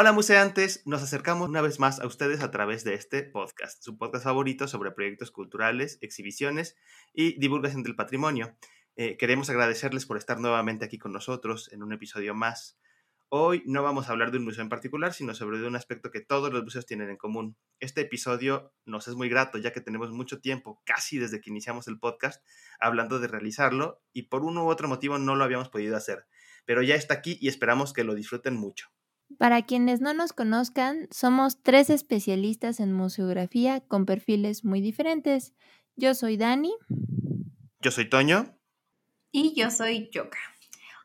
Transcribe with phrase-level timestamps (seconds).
[0.00, 3.98] Hola museantes, nos acercamos una vez más a ustedes a través de este podcast, su
[3.98, 6.76] podcast favorito sobre proyectos culturales, exhibiciones
[7.12, 8.56] y divulgación del patrimonio.
[8.94, 12.78] Eh, queremos agradecerles por estar nuevamente aquí con nosotros en un episodio más.
[13.28, 16.20] Hoy no vamos a hablar de un museo en particular, sino sobre un aspecto que
[16.20, 17.56] todos los museos tienen en común.
[17.80, 21.88] Este episodio nos es muy grato, ya que tenemos mucho tiempo, casi desde que iniciamos
[21.88, 22.40] el podcast,
[22.78, 26.28] hablando de realizarlo y por uno u otro motivo no lo habíamos podido hacer.
[26.66, 28.92] Pero ya está aquí y esperamos que lo disfruten mucho.
[29.36, 35.52] Para quienes no nos conozcan, somos tres especialistas en museografía con perfiles muy diferentes.
[35.96, 36.72] Yo soy Dani.
[37.80, 38.56] Yo soy Toño.
[39.30, 40.38] Y yo soy Yoka.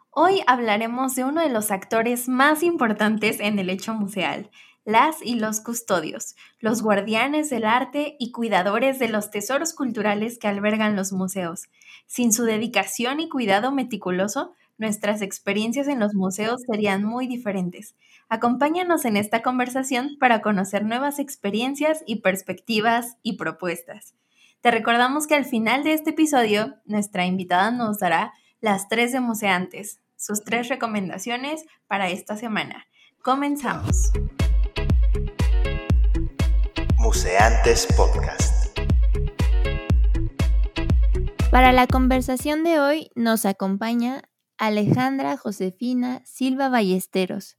[0.09, 4.49] Hoy hablaremos de uno de los actores más importantes en el hecho museal,
[4.85, 10.47] las y los custodios, los guardianes del arte y cuidadores de los tesoros culturales que
[10.47, 11.63] albergan los museos.
[12.05, 17.95] Sin su dedicación y cuidado meticuloso, nuestras experiencias en los museos serían muy diferentes.
[18.29, 24.15] Acompáñanos en esta conversación para conocer nuevas experiencias y perspectivas y propuestas.
[24.61, 29.19] Te recordamos que al final de este episodio, nuestra invitada nos dará las tres de
[29.19, 32.87] Museantes, sus tres recomendaciones para esta semana.
[33.21, 34.11] Comenzamos.
[36.97, 38.79] Museantes Podcast.
[41.51, 44.23] Para la conversación de hoy nos acompaña
[44.57, 47.57] Alejandra Josefina Silva Ballesteros.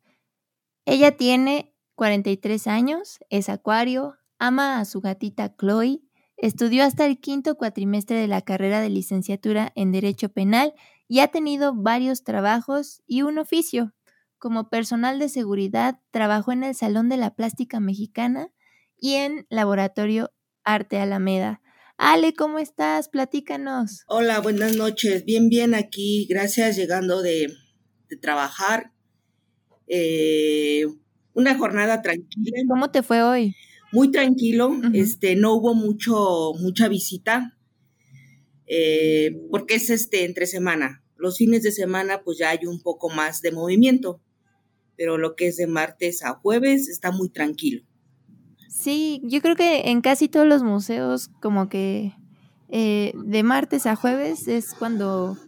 [0.86, 6.02] Ella tiene 43 años, es acuario, ama a su gatita Chloe,
[6.36, 10.74] estudió hasta el quinto cuatrimestre de la carrera de licenciatura en Derecho Penal
[11.08, 13.94] y ha tenido varios trabajos y un oficio.
[14.38, 18.50] Como personal de seguridad, trabajó en el Salón de la Plástica Mexicana
[18.98, 20.32] y en Laboratorio
[20.64, 21.60] Arte Alameda.
[21.96, 23.08] Ale, ¿cómo estás?
[23.08, 24.02] Platícanos.
[24.08, 25.24] Hola, buenas noches.
[25.24, 26.26] Bien, bien aquí.
[26.28, 27.54] Gracias, llegando de,
[28.20, 28.92] trabajar.
[29.86, 30.86] Eh,
[31.34, 32.58] una jornada tranquila.
[32.68, 33.54] ¿Cómo te fue hoy?
[33.92, 34.72] Muy tranquilo.
[34.92, 37.56] Este, no hubo mucho, mucha visita.
[38.66, 41.02] Eh, porque es este entre semana.
[41.16, 44.20] Los fines de semana, pues ya hay un poco más de movimiento.
[44.96, 47.84] Pero lo que es de martes a jueves está muy tranquilo.
[48.68, 52.12] Sí, yo creo que en casi todos los museos, como que
[52.68, 55.38] eh, de martes a jueves es cuando,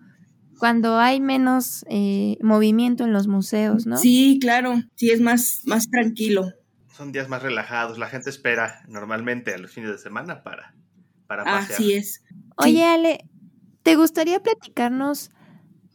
[0.59, 3.97] cuando hay menos eh, movimiento en los museos, ¿no?
[3.97, 6.53] Sí, claro, sí es más, más tranquilo.
[6.97, 10.75] Son días más relajados, la gente espera normalmente a los fines de semana para,
[11.27, 11.81] para pasear.
[11.81, 12.22] Así es.
[12.56, 13.28] Oye, Ale,
[13.83, 15.31] ¿te gustaría platicarnos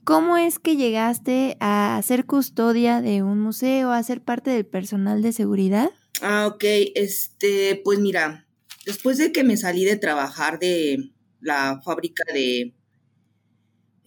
[0.04, 5.22] cómo es que llegaste a ser custodia de un museo, a ser parte del personal
[5.22, 5.90] de seguridad?
[6.22, 6.64] Ah, ok,
[6.96, 8.48] este, pues mira,
[8.86, 12.76] después de que me salí de trabajar de la fábrica de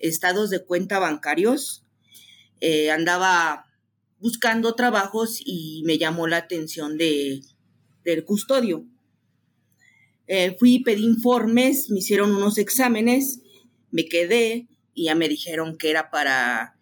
[0.09, 1.85] estados de cuenta bancarios,
[2.61, 3.67] eh, andaba
[4.19, 7.43] buscando trabajos y me llamó la atención de,
[8.05, 8.87] del custodio.
[10.27, 13.41] Eh, fui, pedí informes, me hicieron unos exámenes,
[13.91, 16.79] me quedé y ya me dijeron que era para,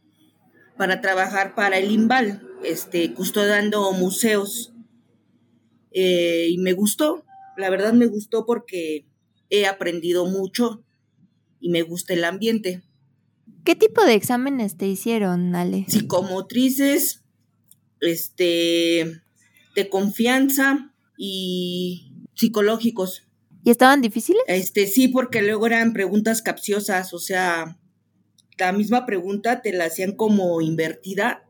[0.76, 4.72] para trabajar para el IMBAL, este, custodiando museos
[5.94, 7.24] eh, y me gustó,
[7.56, 9.04] la verdad me gustó porque
[9.50, 10.84] he aprendido mucho
[11.60, 12.82] y me gusta el ambiente.
[13.64, 15.84] ¿Qué tipo de exámenes te hicieron, Ale?
[15.88, 17.22] Psicomotrices,
[18.00, 19.22] este,
[19.74, 23.22] de confianza y psicológicos.
[23.64, 24.42] ¿Y estaban difíciles?
[24.48, 27.78] Este, sí, porque luego eran preguntas capciosas, o sea,
[28.58, 31.44] la misma pregunta te la hacían como invertida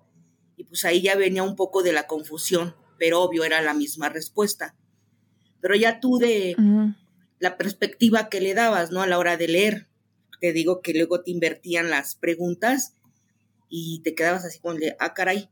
[0.56, 4.10] y pues ahí ya venía un poco de la confusión pero obvio era la misma
[4.10, 4.76] respuesta.
[5.60, 6.54] Pero ya tú de
[7.40, 9.02] la perspectiva que le dabas, ¿no?
[9.02, 9.88] A la hora de leer,
[10.42, 12.96] te digo que luego te invertían las preguntas
[13.68, 15.48] y te quedabas así con, ah, caray,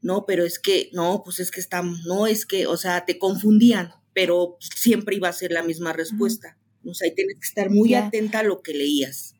[0.00, 3.18] no, pero es que, no, pues es que está, no, es que, o sea, te
[3.18, 6.56] confundían, pero siempre iba a ser la misma respuesta.
[6.86, 9.34] O sea, ahí tienes que estar muy atenta a lo que leías.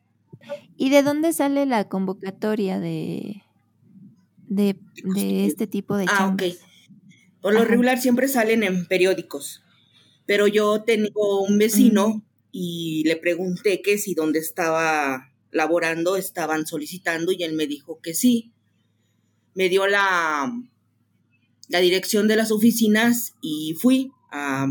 [0.77, 3.41] ¿Y de dónde sale la convocatoria de,
[4.47, 4.77] de,
[5.47, 6.43] este tipo de Ah, ok.
[7.41, 9.63] Por lo regular siempre salen en periódicos,
[10.27, 12.23] pero yo tengo un vecino
[12.55, 18.13] y le pregunté que si donde estaba laborando estaban solicitando y él me dijo que
[18.13, 18.53] sí.
[19.55, 20.53] Me dio la,
[21.69, 24.67] la dirección de las oficinas y fui a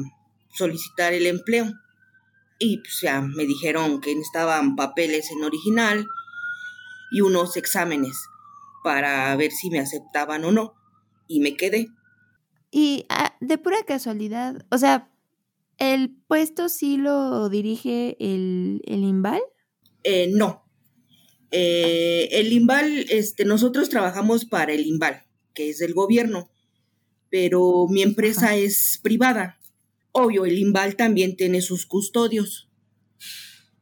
[0.55, 1.73] solicitar el empleo.
[2.61, 6.07] Y pues ya me dijeron que necesitaban papeles en original
[7.11, 8.17] y unos exámenes
[8.85, 10.75] para ver si me aceptaban o no.
[11.27, 11.89] Y me quedé.
[12.71, 15.12] Y ah, de pura casualidad, o sea,
[15.83, 19.43] ¿el puesto sí lo dirige el, el IMBAL?
[20.05, 20.65] Eh, no.
[21.51, 26.51] Eh, el IMBAL, este, nosotros trabajamos para el IMBAL, que es el gobierno,
[27.31, 29.59] pero mi empresa es privada.
[30.13, 32.71] Obvio, el IMBAL también tiene sus custodios,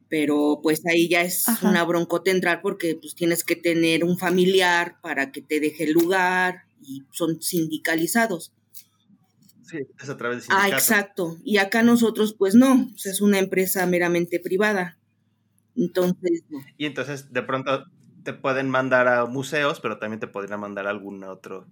[0.09, 4.95] pero pues ahí ya es una broncota entrar porque pues tienes que tener un familiar
[5.03, 8.53] para que te deje el lugar y son sindicalizados.
[9.71, 11.37] Sí, es a través de Ah, exacto.
[11.45, 14.97] Y acá nosotros pues no, es una empresa meramente privada.
[15.77, 16.43] Entonces,
[16.77, 17.85] Y entonces de pronto
[18.23, 21.65] te pueden mandar a museos, pero también te podrían mandar a algún otro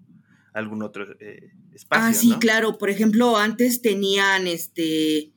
[0.53, 2.05] algún otro eh, espacio.
[2.05, 2.77] Ah, sí, claro.
[2.77, 5.31] Por ejemplo, antes tenían este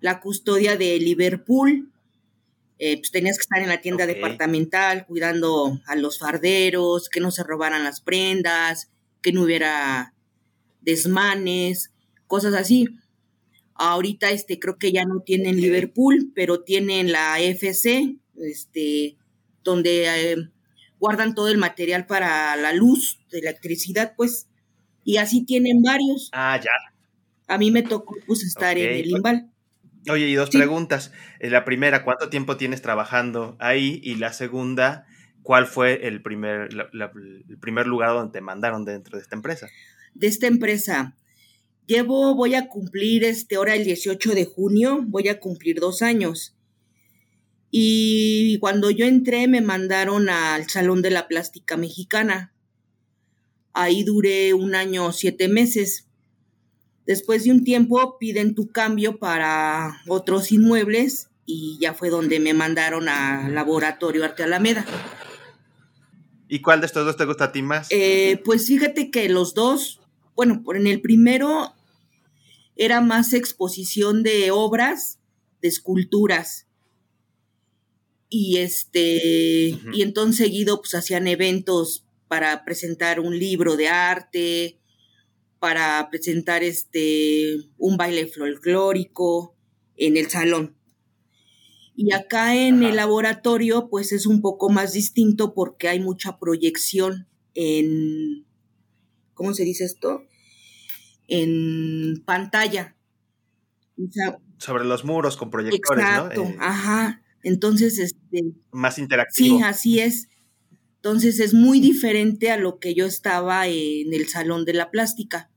[0.00, 1.92] la custodia de Liverpool.
[2.80, 7.32] Eh, pues tenías que estar en la tienda departamental cuidando a los farderos, que no
[7.32, 8.90] se robaran las prendas,
[9.20, 10.14] que no hubiera
[10.88, 11.92] desmanes,
[12.26, 12.88] cosas así.
[13.74, 19.16] Ahorita este creo que ya no tienen Liverpool, pero tienen la FC, este
[19.62, 20.36] donde eh,
[20.98, 24.48] guardan todo el material para la luz, de electricidad, pues,
[25.04, 26.30] y así tienen varios.
[26.32, 26.70] Ah, ya.
[27.46, 29.50] A mí me tocó pues estar en el Imbal.
[30.10, 31.12] Oye, y dos preguntas.
[31.40, 34.00] Eh, la primera, ¿cuánto tiempo tienes trabajando ahí?
[34.02, 35.06] Y la segunda,
[35.42, 39.68] ¿cuál fue el primer, el primer lugar donde te mandaron dentro de esta empresa?
[40.18, 41.16] De esta empresa.
[41.86, 46.56] Llevo, voy a cumplir este hora el 18 de junio, voy a cumplir dos años.
[47.70, 52.52] Y cuando yo entré me mandaron al Salón de la Plástica Mexicana.
[53.72, 56.08] Ahí duré un año siete meses.
[57.06, 62.54] Después de un tiempo piden tu cambio para otros inmuebles y ya fue donde me
[62.54, 64.84] mandaron al Laboratorio Arte Alameda.
[66.48, 67.88] ¿Y cuál de estos dos te gusta a ti más?
[67.90, 69.97] Eh, pues fíjate que los dos,
[70.38, 71.74] bueno, en el primero
[72.76, 75.18] era más exposición de obras,
[75.60, 76.68] de esculturas.
[78.28, 84.78] Y este y entonces seguido pues hacían eventos para presentar un libro de arte
[85.58, 89.56] para presentar este un baile folclórico
[89.96, 90.76] en el salón.
[91.96, 97.26] Y acá en el laboratorio pues es un poco más distinto porque hay mucha proyección
[97.54, 98.46] en
[99.38, 100.24] cómo se dice esto
[101.28, 102.94] en pantalla
[104.58, 106.50] sobre los muros con proyectores exacto, ¿no?
[106.50, 108.52] Eh, ajá entonces, este...
[108.70, 109.58] Más interactivo.
[109.58, 110.28] Sí, así es.
[110.96, 115.50] Entonces es muy diferente a lo que yo estaba en el salón de la plástica.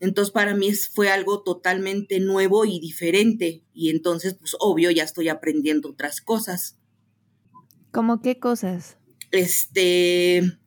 [0.00, 3.64] Entonces para mí fue algo totalmente nuevo y diferente.
[3.74, 6.78] Y entonces, pues obvio, ya estoy aprendiendo otras cosas.
[7.90, 8.96] ¿Cómo qué cosas?
[9.32, 10.58] Este,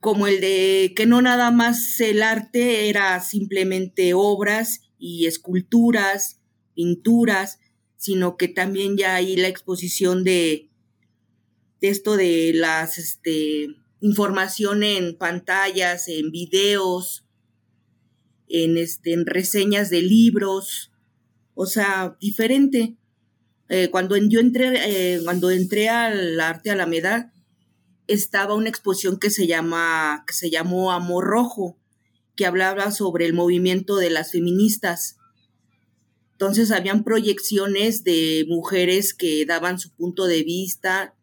[0.00, 6.40] como el de que no nada más el arte era simplemente obras y esculturas,
[6.74, 7.58] pinturas,
[7.96, 10.70] sino que también ya hay la exposición de,
[11.80, 13.68] esto de las este,
[14.00, 17.24] información en pantallas, en videos,
[18.48, 20.92] en, este, en reseñas de libros,
[21.54, 22.96] o sea, diferente.
[23.68, 26.70] Eh, cuando yo entré, eh, cuando entré al arte
[28.06, 31.76] estaba una exposición que se llama, que se llamó Amor Rojo,
[32.36, 35.16] que hablaba sobre el movimiento de las feministas.
[36.32, 41.14] Entonces habían proyecciones de mujeres que daban su punto de vista.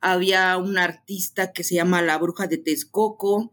[0.00, 3.52] Había un artista que se llama La Bruja de Texcoco,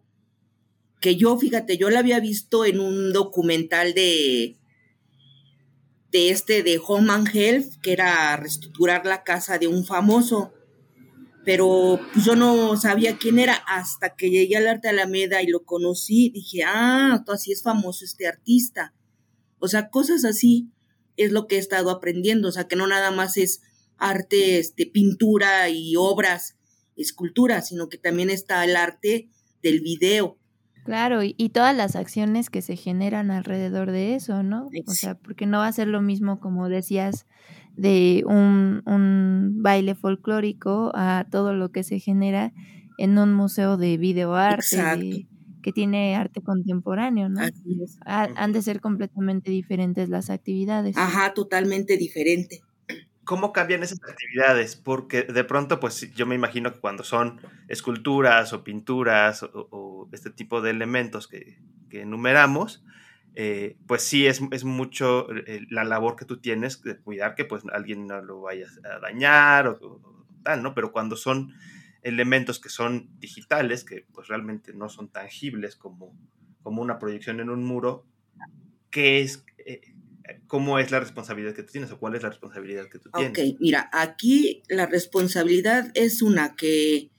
[1.02, 4.58] que yo, fíjate, yo la había visto en un documental de,
[6.12, 10.54] de este, de Home Health, que era reestructurar la casa de un famoso.
[11.46, 15.64] Pero pues, yo no sabía quién era hasta que llegué al Arte Alameda y lo
[15.64, 16.30] conocí.
[16.30, 18.94] Dije, ah, así es famoso este artista.
[19.60, 20.72] O sea, cosas así
[21.18, 23.62] es lo que he estado aprendiendo, o sea, que no nada más es
[23.98, 26.58] arte, este, pintura y obras,
[26.96, 29.30] escultura, sino que también está el arte
[29.62, 30.38] del video.
[30.86, 34.70] Claro, y, todas las acciones que se generan alrededor de eso, ¿no?
[34.88, 37.28] O sea, porque no va a ser lo mismo, como decías,
[37.80, 42.52] de un, un baile folclórico a todo lo que se genera
[42.98, 45.28] en un museo de videoarte, de,
[45.64, 47.40] que tiene arte contemporáneo, ¿no?
[47.40, 47.98] Así es.
[48.06, 50.98] han de ser completamente diferentes las actividades.
[50.98, 52.62] Ajá, totalmente diferente.
[53.24, 54.76] ¿Cómo cambian esas actividades?
[54.76, 60.32] Porque de pronto, pues yo me imagino que cuando son esculturas o pinturas o, este
[60.32, 61.60] tipo de elementos que,
[61.92, 62.84] enumeramos,
[63.42, 67.46] eh, pues sí es, es mucho eh, la labor que tú tienes de cuidar que
[67.46, 70.76] pues alguien no lo vaya a dañar o, o tal, ¿no?
[70.76, 71.54] Pero cuando son
[72.04, 76.14] elementos que son digitales, que pues realmente no son tangibles como,
[76.64, 78.06] como una proyección en un muro,
[78.90, 79.84] ¿qué es, eh,
[80.48, 83.32] ¿cómo es la responsabilidad que tú tienes o cuál es la responsabilidad que tú tienes?
[83.32, 87.10] Ok, mira, aquí la responsabilidad es una que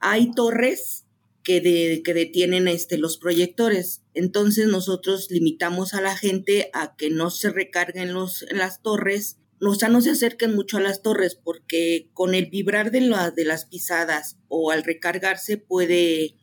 [0.00, 1.06] hay torres
[1.42, 4.03] que, de, que detienen este, los proyectores.
[4.14, 9.38] Entonces nosotros limitamos a la gente a que no se recarguen los, en las torres,
[9.60, 13.00] o sea, no se acerquen mucho a las torres porque con el vibrar de,
[13.34, 16.36] de las pisadas o al recargarse puede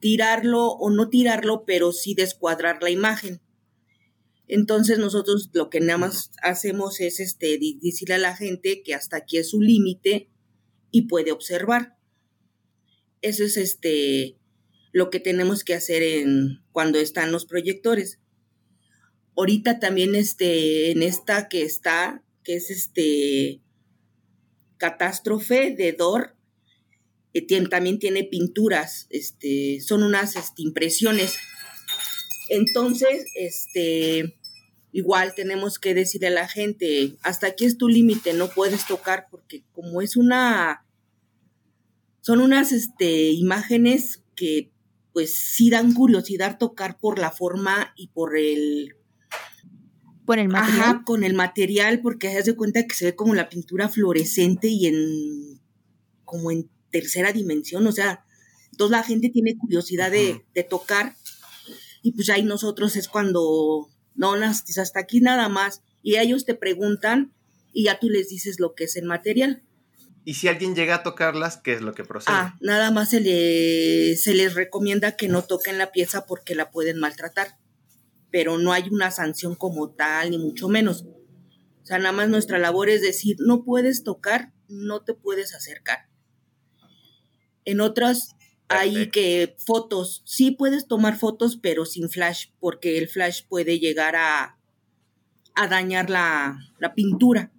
[0.00, 3.40] tirarlo o no tirarlo, pero sí descuadrar la imagen.
[4.46, 9.18] Entonces nosotros lo que nada más hacemos es este, decirle a la gente que hasta
[9.18, 10.30] aquí es su límite
[10.90, 11.96] y puede observar.
[13.20, 14.37] Eso es este,
[14.92, 18.18] lo que tenemos que hacer en, cuando están los proyectores.
[19.36, 23.60] Ahorita también este, en esta que está, que es este
[24.78, 26.36] catástrofe de Dor,
[27.34, 31.36] eh, también tiene pinturas, este, son unas este, impresiones.
[32.48, 34.38] Entonces, este,
[34.92, 39.26] igual tenemos que decirle a la gente, hasta aquí es tu límite, no puedes tocar,
[39.30, 40.86] porque como es una,
[42.22, 44.70] son unas este, imágenes que
[45.18, 48.94] pues sí dan curiosidad tocar por la forma y por el...
[50.24, 50.80] Por el material.
[50.80, 54.68] Ajá, con el material, porque se de cuenta que se ve como la pintura fluorescente
[54.68, 55.60] y en
[56.24, 58.24] como en tercera dimensión, o sea,
[58.70, 61.16] entonces la gente tiene curiosidad de, de tocar
[62.00, 65.82] y pues ahí nosotros es cuando no, hasta aquí nada más.
[66.00, 67.34] Y ellos te preguntan
[67.72, 69.64] y ya tú les dices lo que es el material.
[70.24, 72.34] Y si alguien llega a tocarlas, ¿qué es lo que procede?
[72.36, 76.70] Ah, nada más se, le, se les recomienda que no toquen la pieza porque la
[76.70, 77.56] pueden maltratar.
[78.30, 81.06] Pero no hay una sanción como tal, ni mucho menos.
[81.82, 86.08] O sea, nada más nuestra labor es decir, no puedes tocar, no te puedes acercar.
[87.64, 88.36] En otras
[88.68, 94.16] hay que fotos, sí puedes tomar fotos, pero sin flash, porque el flash puede llegar
[94.16, 94.58] a,
[95.54, 97.50] a dañar la, la, pintura.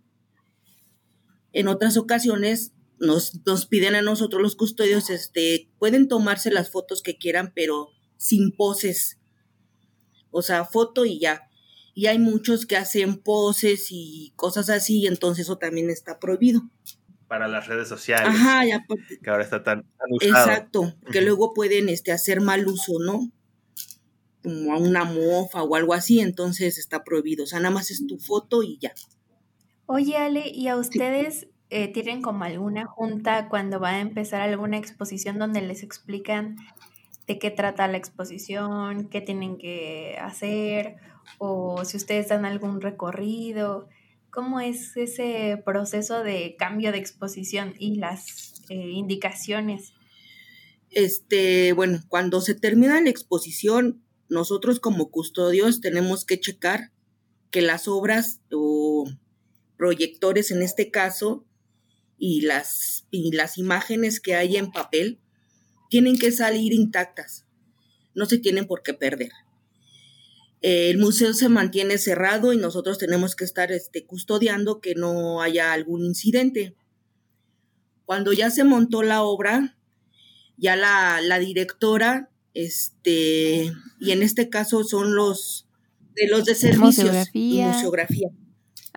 [1.54, 7.02] En otras ocasiones nos, nos, piden a nosotros los custodios, este, pueden tomarse las fotos
[7.02, 9.20] que quieran, pero sin poses.
[10.32, 11.50] O sea, foto y ya.
[11.96, 16.70] Y hay muchos que hacen poses y cosas así, y entonces eso también está prohibido
[17.30, 18.28] para las redes sociales.
[18.28, 18.86] Ajá, ya.
[19.24, 20.32] Que ahora está tan, usado.
[20.32, 23.32] Exacto, que luego pueden este, hacer mal uso, ¿no?
[24.44, 27.44] Como a una mofa o algo así, entonces está prohibido.
[27.44, 28.94] O sea, nada más es tu foto y ya.
[29.92, 34.78] Oye, Ale, ¿y a ustedes eh, tienen como alguna junta cuando va a empezar alguna
[34.78, 36.58] exposición donde les explican
[37.26, 40.98] de qué trata la exposición, qué tienen que hacer,
[41.40, 43.90] o si ustedes dan algún recorrido?
[44.30, 49.96] ¿Cómo es ese proceso de cambio de exposición y las eh, indicaciones?
[50.92, 56.92] Este, bueno, cuando se termina la exposición, nosotros como custodios tenemos que checar
[57.50, 59.10] que las obras o
[59.80, 61.48] proyectores en este caso
[62.20, 65.20] y las, y las imágenes que hay en papel
[65.90, 67.48] tienen que salir intactas,
[68.14, 69.32] no se tienen por qué perder
[70.62, 75.72] el museo se mantiene cerrado y nosotros tenemos que estar este, custodiando que no haya
[75.72, 76.76] algún incidente.
[78.06, 79.78] Cuando ya se montó la obra,
[80.58, 85.68] ya la, directora, este, y en este caso son los
[86.16, 88.30] de los de servicios y museografía.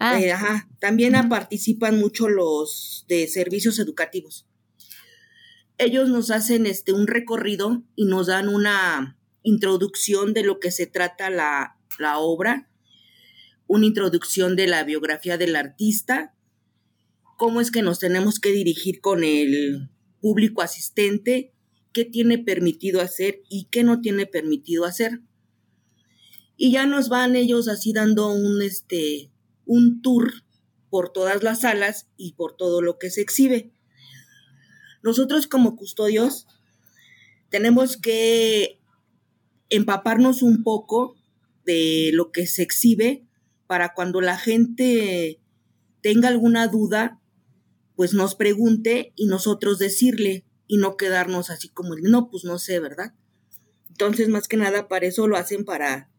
[0.05, 0.21] Ah.
[0.21, 0.35] Eh,
[0.81, 4.49] también participan mucho los de servicios educativos.
[5.79, 10.87] Ellos nos hacen este un recorrido y nos dan una introducción de lo que se
[10.89, 12.69] trata la, la obra,
[13.69, 16.35] una introducción de la biografía del artista,
[17.37, 19.89] cómo es que nos tenemos que dirigir con el
[20.21, 21.55] público asistente,
[21.93, 25.21] qué tiene permitido hacer y qué no tiene permitido hacer.
[26.57, 29.32] Y ya nos van ellos así dando un, este,
[29.73, 30.33] un tour
[30.91, 33.73] por todas las salas y por todo lo que se exhibe.
[35.03, 36.47] Nosotros como custodios
[37.49, 38.79] tenemos que
[39.71, 41.17] empaparnos un poco
[41.65, 43.27] de lo que se exhibe
[43.67, 45.41] para cuando la gente
[46.03, 47.21] tenga alguna duda,
[47.97, 52.81] pues nos pregunte y nosotros decirle y no quedarnos así como, no, pues no sé,
[52.81, 53.15] ¿verdad?
[53.89, 56.12] Entonces, más que nada, para eso lo hacen para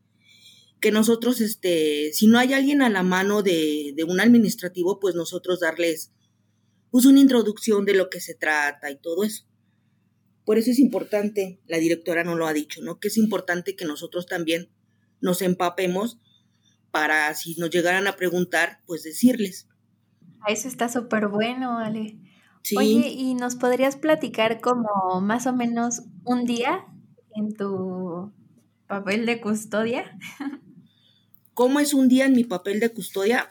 [0.84, 5.16] que nosotros, este, si no hay alguien a la mano de, de un administrativo, pues
[5.16, 6.12] nosotros darles
[6.92, 9.46] pues una introducción de lo que se trata y todo eso.
[10.44, 13.00] Por eso es importante, la directora no lo ha dicho, ¿no?
[13.00, 14.72] Que es importante que nosotros también
[15.22, 16.20] nos empapemos
[16.92, 19.70] para si nos llegaran a preguntar, pues decirles.
[20.50, 22.18] Eso está súper bueno, Ale.
[22.62, 22.76] Sí.
[22.76, 26.88] Oye, ¿y nos podrías platicar como más o menos un día
[27.38, 28.34] en tu
[28.88, 30.20] papel de custodia?
[31.54, 33.50] ¿Cómo es un día en mi papel de custodia?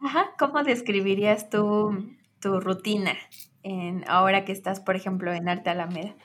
[0.00, 3.16] Ajá, ¿cómo describirías tu, tu rutina?
[3.62, 6.16] en, ahora que estás, por ejemplo, en Arte Alameda?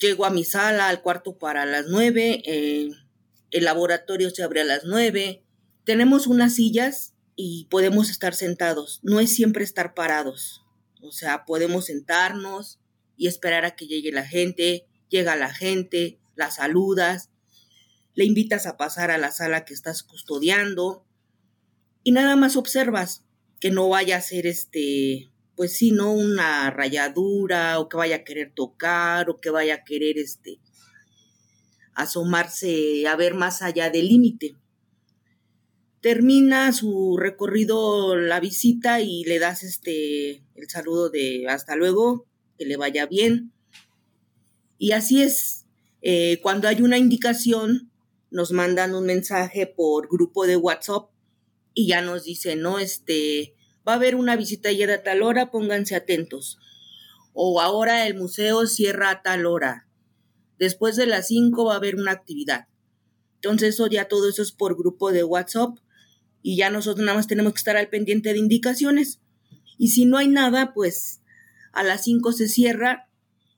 [0.00, 2.90] llego a mi sala, al cuarto para las nueve, eh,
[3.50, 5.44] el laboratorio se abre a las nueve,
[5.84, 10.64] tenemos unas sillas y podemos estar sentados, no es siempre estar parados,
[11.02, 12.80] o sea, podemos sentarnos
[13.16, 17.30] y esperar a que llegue la gente, llega la gente, la saludas,
[18.20, 21.06] le invitas a pasar a la sala que estás custodiando
[22.04, 23.24] y nada más observas
[23.60, 28.24] que no vaya a ser este, pues sí, no una rayadura o que vaya a
[28.24, 30.60] querer tocar o que vaya a querer este
[31.94, 34.54] asomarse a ver más allá del límite.
[36.02, 42.26] Termina su recorrido la visita y le das este el saludo de hasta luego,
[42.58, 43.54] que le vaya bien.
[44.76, 45.64] Y así es,
[46.02, 47.90] eh, cuando hay una indicación,
[48.30, 51.10] nos mandan un mensaje por grupo de WhatsApp
[51.74, 53.54] y ya nos dicen, no, este,
[53.86, 56.58] va a haber una visita ya a tal hora, pónganse atentos.
[57.32, 59.88] O ahora el museo cierra a tal hora.
[60.58, 62.66] Después de las 5 va a haber una actividad.
[63.36, 65.78] Entonces, eso ya todo eso es por grupo de WhatsApp
[66.42, 69.20] y ya nosotros nada más tenemos que estar al pendiente de indicaciones.
[69.78, 71.22] Y si no hay nada, pues
[71.72, 73.08] a las 5 se cierra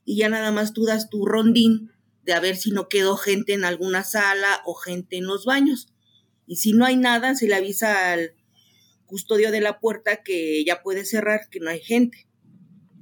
[0.05, 1.92] y ya nada más tú das tu rondín
[2.23, 5.87] de a ver si no quedó gente en alguna sala o gente en los baños.
[6.45, 8.33] Y si no hay nada, se le avisa al
[9.05, 12.27] custodio de la puerta que ya puede cerrar, que no hay gente.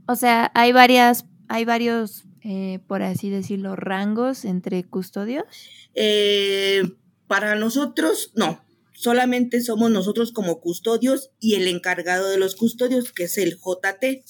[0.07, 5.45] O sea, hay varias, hay varios, eh, por así decirlo, rangos entre custodios.
[5.93, 6.83] Eh,
[7.27, 8.63] para nosotros, no.
[8.93, 14.23] Solamente somos nosotros como custodios y el encargado de los custodios, que es el JT.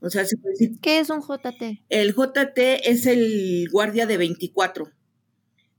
[0.00, 0.78] O sea, se puede decir.
[0.80, 1.82] ¿Qué es un JT?
[1.88, 4.92] El JT es el guardia de 24.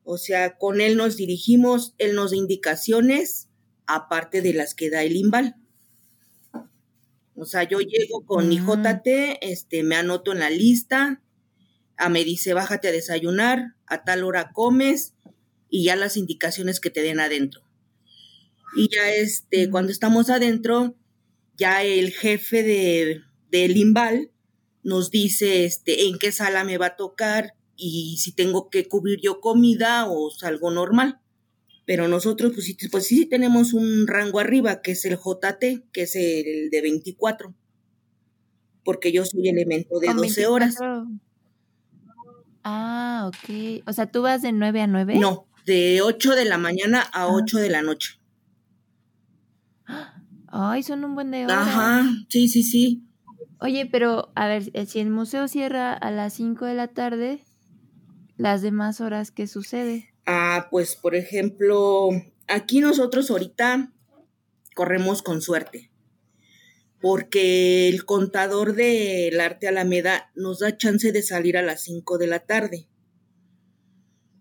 [0.03, 3.47] O sea, con él nos dirigimos, él nos da indicaciones,
[3.85, 5.55] aparte de las que da el IMBAL.
[7.35, 8.65] O sea, yo llego con mi mm.
[8.65, 11.21] JT, este, me anoto en la lista,
[11.95, 15.13] a me dice, bájate a desayunar, a tal hora comes,
[15.69, 17.61] y ya las indicaciones que te den adentro.
[18.75, 19.71] Y ya este, mm.
[19.71, 20.95] cuando estamos adentro,
[21.55, 24.31] ya el jefe de, del IMBAL
[24.83, 29.19] nos dice este, en qué sala me va a tocar y si tengo que cubrir
[29.21, 31.19] yo comida o algo normal.
[31.85, 36.03] Pero nosotros, pues sí, pues sí tenemos un rango arriba, que es el JT, que
[36.03, 37.55] es el de 24.
[38.83, 40.75] Porque yo soy elemento de 12 horas.
[42.63, 43.83] Ah, ok.
[43.87, 45.17] O sea, ¿tú vas de 9 a 9?
[45.17, 47.61] No, de 8 de la mañana a 8 ah.
[47.61, 48.19] de la noche.
[50.47, 51.57] Ay, son un buen de horas.
[51.57, 53.08] Ajá, sí, sí, sí.
[53.61, 57.39] Oye, pero a ver, eh, si el museo cierra a las 5 de la tarde,
[58.37, 60.13] las demás horas, ¿qué sucede?
[60.25, 62.09] Ah, pues por ejemplo,
[62.47, 63.91] aquí nosotros ahorita
[64.75, 65.91] corremos con suerte,
[67.01, 72.27] porque el contador del arte Alameda nos da chance de salir a las 5 de
[72.27, 72.87] la tarde,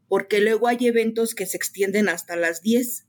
[0.06, 3.06] porque luego hay eventos que se extienden hasta las 10.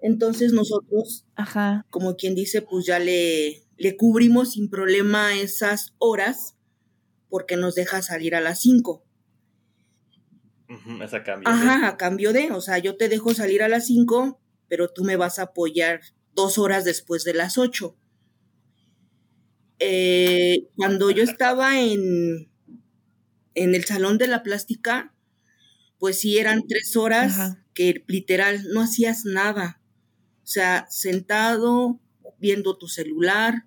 [0.00, 1.86] Entonces nosotros, Ajá.
[1.88, 6.56] como quien dice, pues ya le, le cubrimos sin problema esas horas
[7.30, 9.04] porque nos deja salir a las 5.
[11.02, 14.40] esa cambio Ajá, a cambio de, o sea, yo te dejo salir a las 5,
[14.68, 16.00] pero tú me vas a apoyar
[16.34, 17.96] dos horas después de las 8.
[19.78, 22.50] Eh, cuando yo estaba en,
[23.54, 25.14] en el salón de la plástica,
[25.98, 29.80] pues sí eran tres horas que literal no hacías nada.
[30.42, 32.00] O sea, sentado,
[32.38, 33.64] viendo tu celular,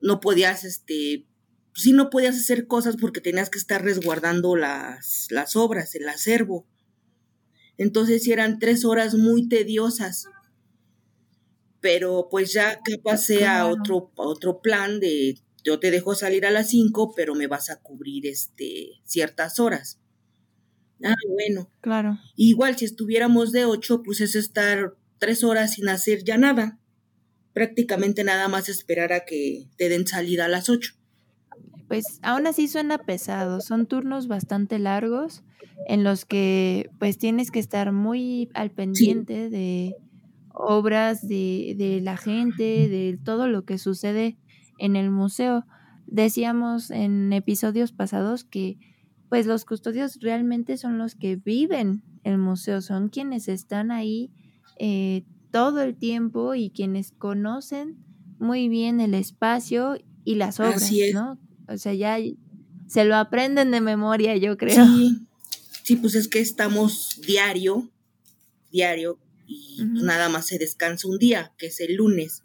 [0.00, 1.26] no podías, este,
[1.74, 6.66] sí, no podías hacer cosas porque tenías que estar resguardando las, las obras, el acervo.
[7.76, 10.26] Entonces sí eran tres horas muy tediosas.
[11.80, 16.44] Pero pues ya que pasé a otro, a otro plan de yo te dejo salir
[16.44, 20.00] a las cinco, pero me vas a cubrir este ciertas horas.
[21.04, 21.70] Ah, bueno.
[21.80, 22.18] Claro.
[22.34, 26.77] Igual si estuviéramos de ocho, pues es estar tres horas sin hacer ya nada
[27.58, 30.94] prácticamente nada más esperar a que te den salida a las 8.
[31.88, 35.42] Pues aún así suena pesado, son turnos bastante largos
[35.88, 39.96] en los que pues tienes que estar muy al pendiente de
[40.54, 44.36] obras, de, de la gente, de todo lo que sucede
[44.78, 45.66] en el museo.
[46.06, 48.78] Decíamos en episodios pasados que
[49.28, 54.30] pues los custodios realmente son los que viven el museo, son quienes están ahí
[54.78, 57.96] eh, todo el tiempo y quienes conocen
[58.38, 61.38] muy bien el espacio y las obras, ¿no?
[61.68, 62.18] O sea, ya
[62.86, 64.84] se lo aprenden de memoria, yo creo.
[64.84, 65.26] Sí,
[65.82, 67.90] sí, pues es que estamos diario,
[68.70, 72.42] diario, y nada más se descansa un día, que es el lunes.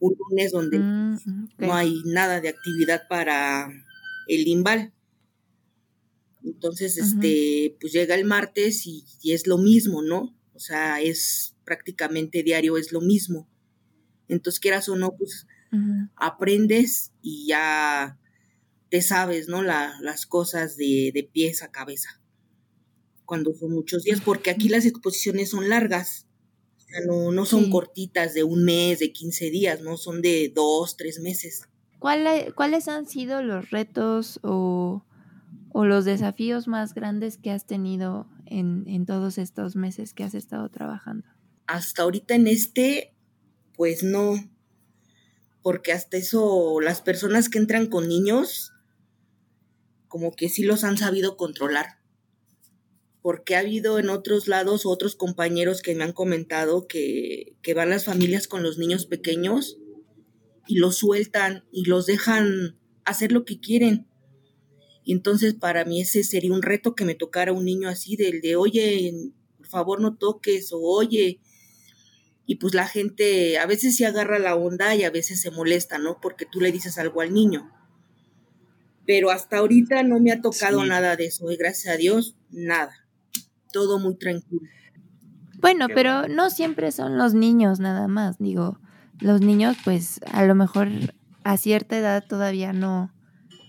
[0.00, 1.18] Un lunes donde mm,
[1.58, 3.70] no hay nada de actividad para
[4.26, 4.92] el limbal.
[6.44, 10.34] Entonces, este, pues llega el martes y, es lo mismo, ¿no?
[10.54, 13.48] O sea, es prácticamente diario, es lo mismo.
[14.28, 15.46] Entonces, quieras o no, pues
[16.16, 18.18] aprendes y ya
[18.90, 19.62] te sabes, ¿no?
[19.62, 22.20] las cosas de, de pies a cabeza.
[23.24, 26.26] Cuando son muchos días, porque aquí las exposiciones son largas.
[26.76, 29.96] O sea, no, no son cortitas de un mes, de 15 días, ¿no?
[29.96, 31.62] Son de dos, tres meses.
[31.98, 35.04] ¿Cuáles han sido los retos o,
[35.72, 40.68] los desafíos más grandes que has tenido en, en, todos estos meses que has estado
[40.68, 41.26] trabajando?
[41.66, 43.14] Hasta ahorita en este,
[43.74, 44.34] pues no,
[45.62, 48.72] porque hasta eso las personas que entran con niños,
[50.08, 51.98] como que sí los han sabido controlar.
[53.22, 57.90] Porque ha habido en otros lados otros compañeros que me han comentado que, que van
[57.90, 59.78] las familias con los niños pequeños
[60.66, 64.08] y los sueltan y los dejan hacer lo que quieren.
[65.04, 68.40] Y entonces para mí ese sería un reto que me tocara un niño así, del
[68.40, 71.40] de, oye, por favor no toques, o oye,
[72.46, 75.98] y pues la gente a veces se agarra la onda y a veces se molesta,
[75.98, 76.18] ¿no?
[76.20, 77.70] Porque tú le dices algo al niño.
[79.06, 82.92] Pero hasta ahorita no me ha tocado nada de eso, y gracias a Dios, nada.
[83.72, 84.68] Todo muy tranquilo.
[85.60, 88.80] Bueno, pero no siempre son los niños nada más, digo,
[89.20, 90.88] los niños pues a lo mejor
[91.44, 93.12] a cierta edad todavía no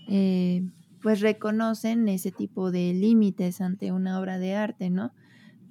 [0.08, 0.68] eh,
[1.02, 5.12] pues reconocen ese tipo de límites ante una obra de arte, ¿no?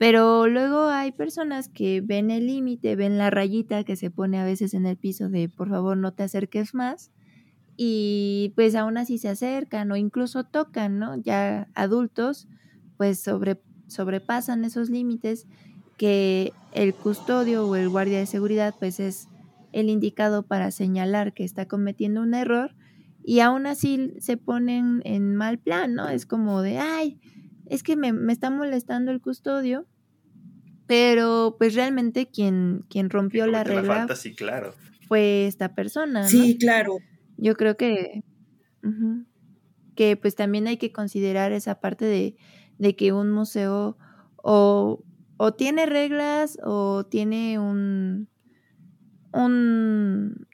[0.04, 4.44] Pero luego hay personas que ven el límite, ven la rayita que se pone a
[4.44, 7.10] veces en el piso de por favor no te acerques más
[7.78, 11.16] y pues aún así se acercan o incluso tocan, ¿no?
[11.16, 12.50] Ya adultos
[12.98, 15.48] pues sobre, sobrepasan esos límites
[15.96, 19.30] que el custodio o el guardia de seguridad pues es
[19.72, 22.76] el indicado para señalar que está cometiendo un error
[23.24, 26.10] y aún así se ponen en mal plan, ¿no?
[26.10, 27.22] Es como de, ay,
[27.68, 29.88] es que me, está molestando el custodio,
[30.88, 34.74] pero pues realmente quien, quien rompió la regla claro.
[35.08, 36.24] fue esta persona.
[36.24, 36.28] ¿no?
[36.28, 36.98] Sí, claro.
[37.38, 38.24] Yo creo que,
[39.96, 42.36] que pues también hay que considerar esa parte de,
[42.78, 43.98] de que un museo
[44.36, 45.04] o,
[45.38, 48.28] o tiene reglas o tiene un,
[49.32, 50.48] un,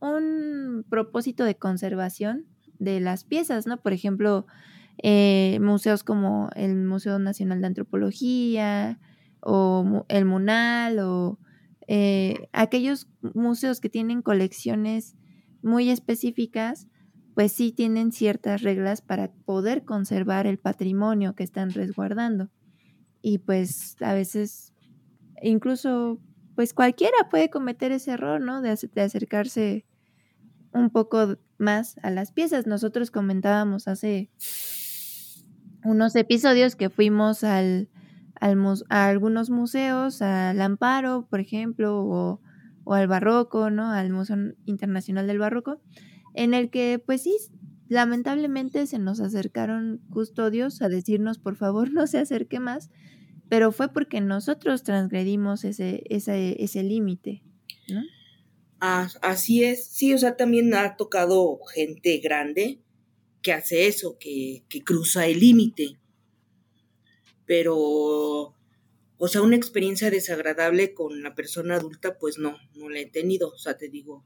[0.00, 2.46] un propósito de conservación
[2.78, 3.80] de las piezas, ¿no?
[3.80, 4.46] Por ejemplo,
[5.02, 8.98] eh, museos como el Museo Nacional de Antropología
[9.44, 11.38] o el MUNAL o
[11.86, 15.16] eh, aquellos museos que tienen colecciones
[15.62, 16.88] muy específicas,
[17.34, 22.50] pues sí tienen ciertas reglas para poder conservar el patrimonio que están resguardando.
[23.22, 24.72] Y pues a veces
[25.42, 26.20] incluso
[26.54, 28.62] pues cualquiera puede cometer ese error, ¿no?
[28.62, 29.84] De, acercarse
[30.72, 32.66] un poco más a las piezas.
[32.66, 34.30] Nosotros comentábamos hace
[35.84, 37.42] unos episodios que fuimos
[38.90, 42.40] a algunos museos, al Amparo, por ejemplo, o,
[42.92, 43.90] al Barroco, ¿no?
[43.90, 45.80] Al Museo Internacional del Barroco,
[46.34, 47.36] en el que, pues sí,
[47.88, 52.90] lamentablemente se nos acercaron custodios a decirnos, por favor, no se acerque más,
[53.48, 57.42] pero fue porque nosotros transgredimos ese, ese, ese límite.
[58.80, 62.80] Ah, así es, sí, o sea, también ha tocado gente grande
[63.40, 65.98] que hace eso, que, que cruza el límite.
[67.46, 73.06] Pero, o sea, una experiencia desagradable con la persona adulta, pues no, no la he
[73.06, 74.24] tenido, o sea, te digo,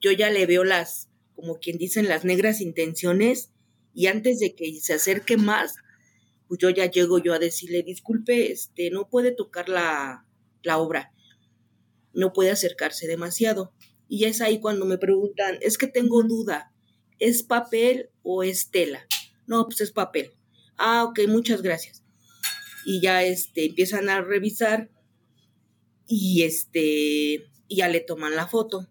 [0.00, 3.52] yo ya le veo las, como quien dicen, las negras intenciones
[3.94, 5.74] y antes de que se acerque más,
[6.48, 10.26] pues yo ya llego yo a decirle, disculpe, este, no puede tocar la,
[10.62, 11.12] la obra,
[12.12, 13.72] no puede acercarse demasiado.
[14.08, 16.72] Y es ahí cuando me preguntan, es que tengo duda,
[17.18, 19.06] ¿es papel o es tela?
[19.46, 20.32] No, pues es papel.
[20.76, 21.99] Ah, ok, muchas gracias.
[22.84, 24.90] Y ya este, empiezan a revisar
[26.06, 28.88] y este, ya le toman la foto.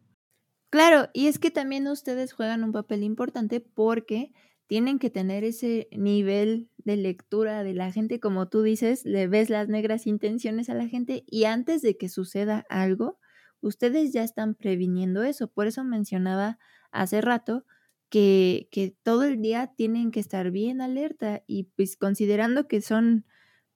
[0.70, 4.32] Claro, y es que también ustedes juegan un papel importante porque
[4.68, 9.50] tienen que tener ese nivel de lectura de la gente, como tú dices, le ves
[9.50, 13.18] las negras intenciones a la gente y antes de que suceda algo,
[13.62, 15.48] ustedes ya están previniendo eso.
[15.48, 16.60] Por eso mencionaba
[16.92, 17.66] hace rato
[18.10, 23.26] que, que todo el día tienen que estar bien alerta y pues considerando que son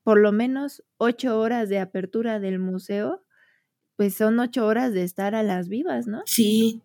[0.04, 3.24] por lo menos ocho horas de apertura del museo,
[3.96, 6.22] pues son ocho horas de estar a las vivas, ¿no?
[6.26, 6.82] Sí,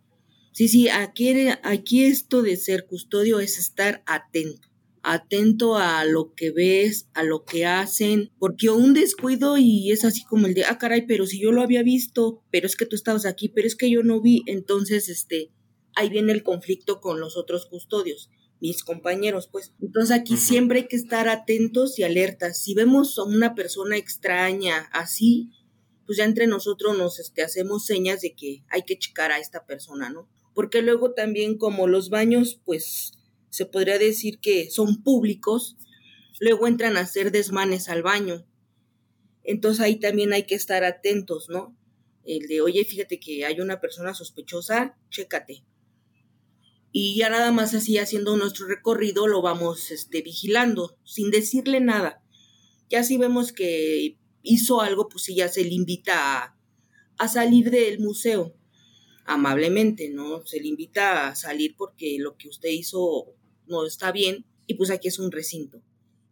[0.59, 4.67] Sí, sí, aquí, aquí esto de ser custodio es estar atento,
[5.05, 10.25] atento a lo que ves, a lo que hacen, porque un descuido y es así
[10.25, 12.97] como el de, ah, caray, pero si yo lo había visto, pero es que tú
[12.97, 15.53] estabas aquí, pero es que yo no vi, entonces, este,
[15.95, 18.29] ahí viene el conflicto con los otros custodios.
[18.61, 19.73] Mis compañeros, pues.
[19.81, 22.63] Entonces aquí siempre hay que estar atentos y alertas.
[22.63, 25.51] Si vemos a una persona extraña así,
[26.07, 29.67] pues ya entre nosotros nos este, hacemos señas de que hay que checar a esta
[29.67, 30.29] persona, ¿no?
[30.55, 33.13] Porque luego también como los baños, pues
[33.51, 35.77] se podría decir que son públicos,
[36.41, 38.47] luego entran a hacer desmanes al baño.
[39.45, 41.77] Entonces ahí también hay que estar atentos, ¿no?
[42.25, 45.65] El de, oye, fíjate que hay una persona sospechosa, chécate
[47.01, 52.25] y ya nada más así haciendo nuestro recorrido lo vamos este, vigilando sin decirle nada.
[52.91, 56.57] Ya si vemos que hizo algo, pues sí ya se le invita a,
[57.17, 58.53] a salir del museo
[59.27, 60.45] amablemente, ¿no?
[60.45, 63.33] Se le invita a salir porque lo que usted hizo
[63.69, 65.81] no está bien y pues aquí es un recinto.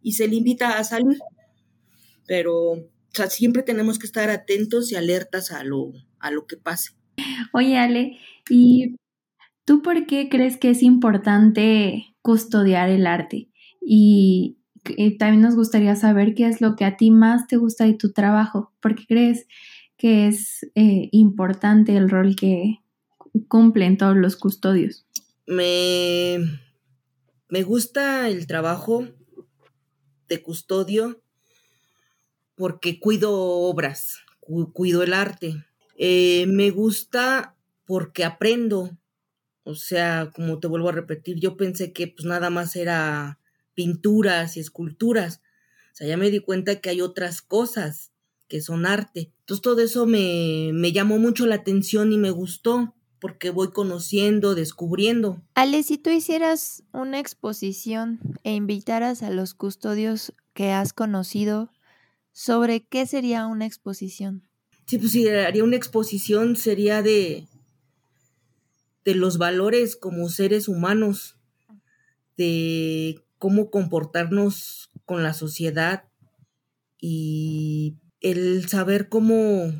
[0.01, 1.17] Y se le invita a salir.
[2.25, 6.57] Pero o sea, siempre tenemos que estar atentos y alertas a lo, a lo que
[6.57, 6.91] pase.
[7.53, 8.97] Oye, Ale, y
[9.67, 13.49] ¿Tú por qué crees que es importante custodiar el arte?
[13.81, 14.59] Y,
[15.19, 18.13] también nos gustaría saber qué es lo que a ti más te gusta de tu
[18.13, 18.71] trabajo.
[18.79, 19.45] ¿Por qué crees
[19.97, 22.79] que es eh, importante el rol que
[23.49, 25.05] cumplen todos los custodios?
[25.45, 26.37] Me,
[27.49, 29.05] me gusta el trabajo
[30.29, 31.21] de custodio
[32.55, 34.19] porque cuido obras,
[34.71, 35.65] cuido el arte.
[35.97, 38.97] Eh, me gusta porque aprendo,
[39.67, 43.37] o sea, como te vuelvo a repetir, yo pensé que pues nada más era
[43.73, 45.41] pinturas y esculturas.
[45.91, 48.13] O sea, ya me di cuenta que hay otras cosas
[48.47, 49.33] que son arte.
[49.41, 54.55] Entonces todo eso me, me llamó mucho la atención y me gustó porque voy conociendo,
[54.55, 55.41] descubriendo.
[55.53, 61.71] Ale, si tú hicieras una exposición e invitaras a los custodios que has conocido,
[62.31, 64.47] ¿sobre qué sería una exposición?
[64.85, 67.49] Sí, pues si haría una exposición sería de
[69.07, 71.37] de los valores como seres humanos,
[72.35, 76.09] de cómo comportarnos con la sociedad
[76.99, 79.71] y el saber cómo,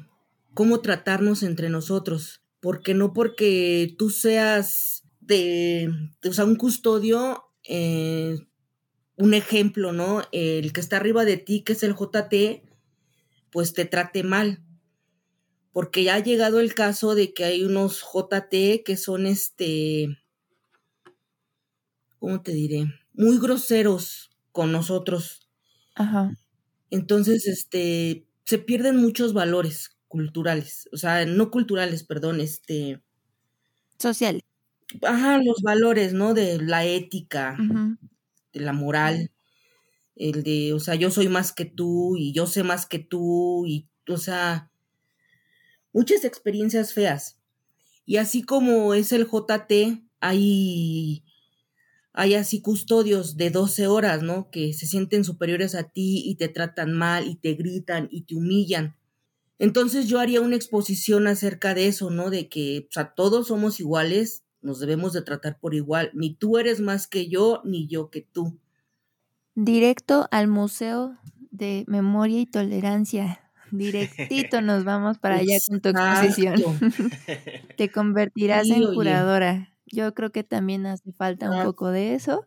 [0.54, 2.42] cómo tratarnos entre nosotros.
[2.62, 5.92] Porque no porque tú seas de,
[6.24, 8.40] o sea, un custodio, eh,
[9.18, 10.22] un ejemplo, ¿no?
[10.32, 12.64] El que está arriba de ti, que es el JT,
[13.52, 14.64] pues te trate mal
[15.78, 20.18] porque ya ha llegado el caso de que hay unos JT que son este,
[22.18, 22.96] ¿cómo te diré?
[23.14, 25.48] Muy groseros con nosotros.
[25.94, 26.36] Ajá.
[26.90, 33.00] Entonces, este, se pierden muchos valores culturales, o sea, no culturales, perdón, este.
[34.00, 34.42] Sociales.
[35.04, 36.34] Ajá, los valores, ¿no?
[36.34, 37.56] De la ética,
[38.52, 39.30] de la moral,
[40.16, 43.68] el de, o sea, yo soy más que tú y yo sé más que tú
[43.68, 44.72] y, o sea,
[45.94, 47.38] muchas experiencias feas.
[48.06, 51.24] Y así como es el JT, hay,
[52.14, 54.50] hay así custodios de 12 horas, ¿no?
[54.50, 58.36] Que se sienten superiores a ti y te tratan mal y te gritan y te
[58.36, 58.96] humillan.
[59.60, 62.30] Entonces yo haría una exposición acerca de eso, ¿no?
[62.30, 66.12] De que todos somos iguales, nos debemos de tratar por igual.
[66.14, 68.58] Ni tú eres más que yo, ni yo que tú.
[69.56, 71.18] Directo al Museo
[71.52, 76.56] de Memoria y Tolerancia Directito nos vamos para allá con tu exposición.
[77.76, 79.74] Te convertirás en curadora.
[79.86, 82.46] Yo creo que también hace falta un poco de eso.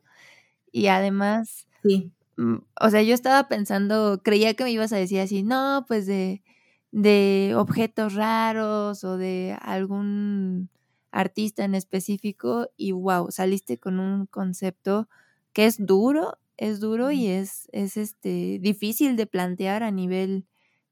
[0.73, 2.13] Y además, sí.
[2.37, 6.07] Mm, o sea, yo estaba pensando, creía que me ibas a decir así, no, pues
[6.07, 6.43] de,
[6.91, 10.71] de objetos raros o de algún
[11.13, 15.09] artista en específico y wow, saliste con un concepto
[15.53, 20.47] que es duro, es duro y es, es este difícil de plantear a nivel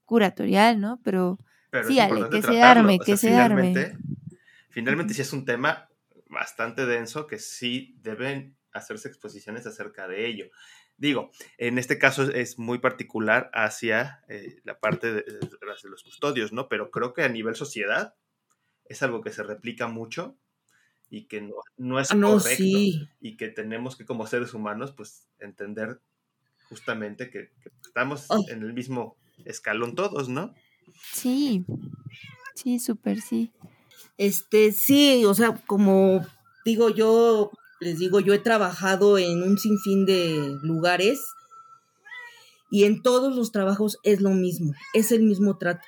[0.08, 0.98] curatorial, ¿no?
[1.04, 1.38] Pero,
[1.86, 3.94] sí, Ale, que se arme, que se arme.
[4.70, 5.90] Finalmente sí es un tema
[6.30, 10.46] bastante denso que sí deben hacerse exposiciones acerca de ello.
[10.96, 15.24] Digo, en este caso es muy particular hacia eh, la parte de,
[15.84, 16.68] los custodios, ¿no?
[16.68, 18.14] Pero creo que a nivel sociedad
[18.86, 20.38] es algo que se replica mucho
[21.10, 22.64] y que no, es ah, correcto
[23.20, 26.00] y que tenemos que como seres humanos pues entender
[26.68, 27.50] justamente que,
[27.84, 28.44] estamos oh.
[28.48, 30.54] en el mismo escalón todos, ¿no?
[31.12, 31.64] Sí,
[32.54, 33.52] sí, súper sí.
[34.16, 36.26] Este, sí, o sea, como
[36.64, 41.20] digo yo, les digo, yo he trabajado en un sinfín de lugares
[42.70, 45.86] y en todos los trabajos es lo mismo, es el mismo trato.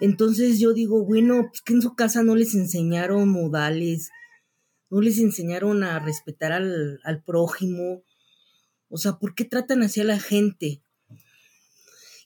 [0.00, 4.10] Entonces yo digo, bueno, pues que en su casa no les enseñaron modales,
[4.90, 8.02] no les enseñaron a respetar al, al prójimo.
[8.88, 10.82] O sea, ¿por qué tratan así a la gente?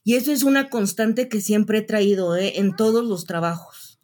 [0.07, 2.61] Y eso es una constante que siempre he traído ¿eh?
[2.61, 3.99] en todos los trabajos,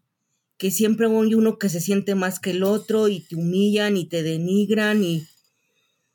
[0.59, 4.09] que siempre hay uno que se siente más que el otro y te humillan y
[4.09, 5.29] te denigran y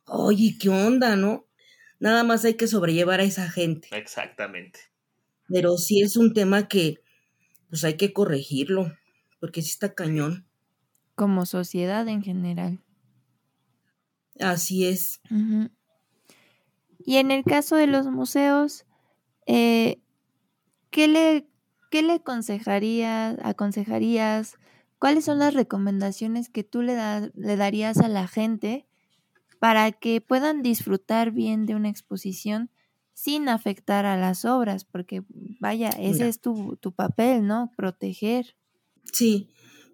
[0.06, 1.48] oye, ¿qué onda, no?
[2.02, 3.88] Nada más hay que sobrellevar a esa gente.
[3.94, 4.82] Exactamente.
[5.48, 7.02] Pero sí es un tema que
[7.70, 8.92] pues hay que corregirlo,
[9.40, 10.46] porque sí está cañón.
[11.16, 12.84] Como sociedad en general.
[14.38, 15.22] Así es.
[17.00, 18.84] Y en el caso de los museos,
[19.48, 20.02] eh,
[20.92, 21.48] ¿qué, le,
[21.90, 24.56] ¿qué le aconsejarías, aconsejarías?
[25.00, 26.96] ¿Cuáles son las recomendaciones que tú le,
[27.34, 28.86] le darías a la gente
[29.60, 32.70] para que puedan disfrutar bien de una exposición
[33.14, 34.86] sin afectar a las obras?
[34.86, 35.24] Porque
[35.60, 37.72] vaya, ese es tu, tu papel, ¿no?
[37.76, 38.56] Proteger.
[39.14, 39.50] Sí,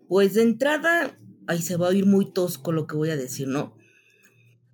[0.07, 3.47] pues de entrada, ahí se va a oír muy tosco lo que voy a decir,
[3.47, 3.77] ¿no?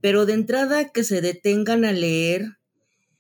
[0.02, 2.60] Pero de entrada que se detengan a leer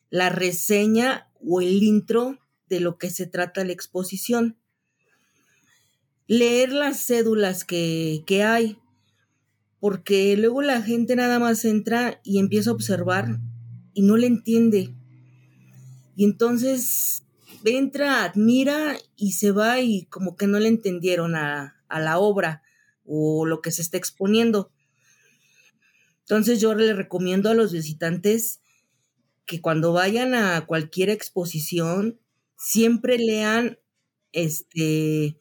[0.09, 4.57] la reseña o el intro de lo que se trata la exposición.
[6.27, 8.77] Leer las cédulas que, que hay,
[9.79, 13.39] porque luego la gente nada más entra y empieza a observar
[13.93, 14.93] y no le entiende.
[16.15, 17.23] Y entonces
[17.65, 22.61] entra, admira y se va y como que no le entendieron a, a la obra
[23.05, 24.71] o lo que se está exponiendo.
[26.21, 28.58] Entonces yo le recomiendo a los visitantes
[29.49, 32.19] que cuando vayan a cualquier exposición
[32.55, 33.79] siempre lean
[34.31, 35.37] este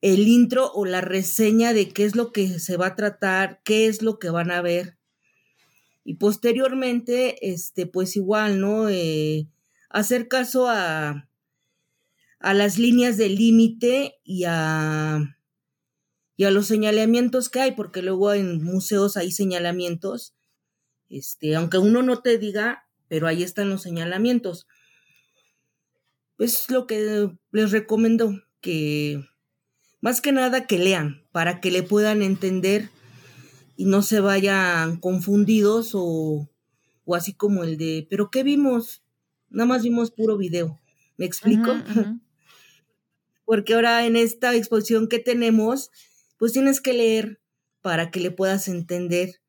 [0.00, 3.86] el intro o la reseña de qué es lo que se va a tratar, qué
[3.86, 4.98] es lo que van a ver.
[6.04, 8.88] Y posteriormente, este, pues igual, ¿no?
[8.88, 9.46] Eh,
[9.88, 11.28] hacer caso a,
[12.40, 15.36] a las líneas de límite y a
[16.36, 20.34] y a los señalamientos que hay, porque luego en museos hay señalamientos,
[21.08, 24.66] este, aunque uno no te diga, pero ahí están los señalamientos.
[26.38, 29.24] Es lo que les recomiendo, que
[30.00, 32.90] más que nada que lean, para que le puedan entender
[33.76, 36.48] y no se vayan confundidos o,
[37.04, 39.02] o así como el de, pero ¿qué vimos?
[39.48, 40.80] Nada más vimos puro video.
[41.16, 41.72] ¿Me explico?
[43.44, 45.90] Porque ahora en esta exposición que tenemos,
[46.36, 47.40] pues tienes que leer
[47.80, 49.40] para que le puedas entender.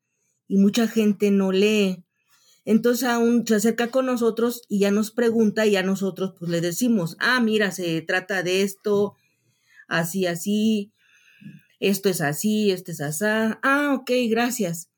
[0.46, 2.04] Y mucha gente no lee.
[2.68, 6.60] Entonces aún se acerca con nosotros y ya nos pregunta y a nosotros pues le
[6.60, 9.16] decimos, ah, mira, se trata de esto,
[9.88, 10.92] así, así,
[11.80, 14.90] esto es así, esto es así, ah, ok, gracias.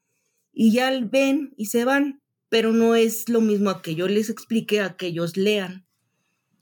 [0.52, 4.30] Y ya ven y se van, pero no es lo mismo a que yo les
[4.30, 5.86] explique, a que ellos lean.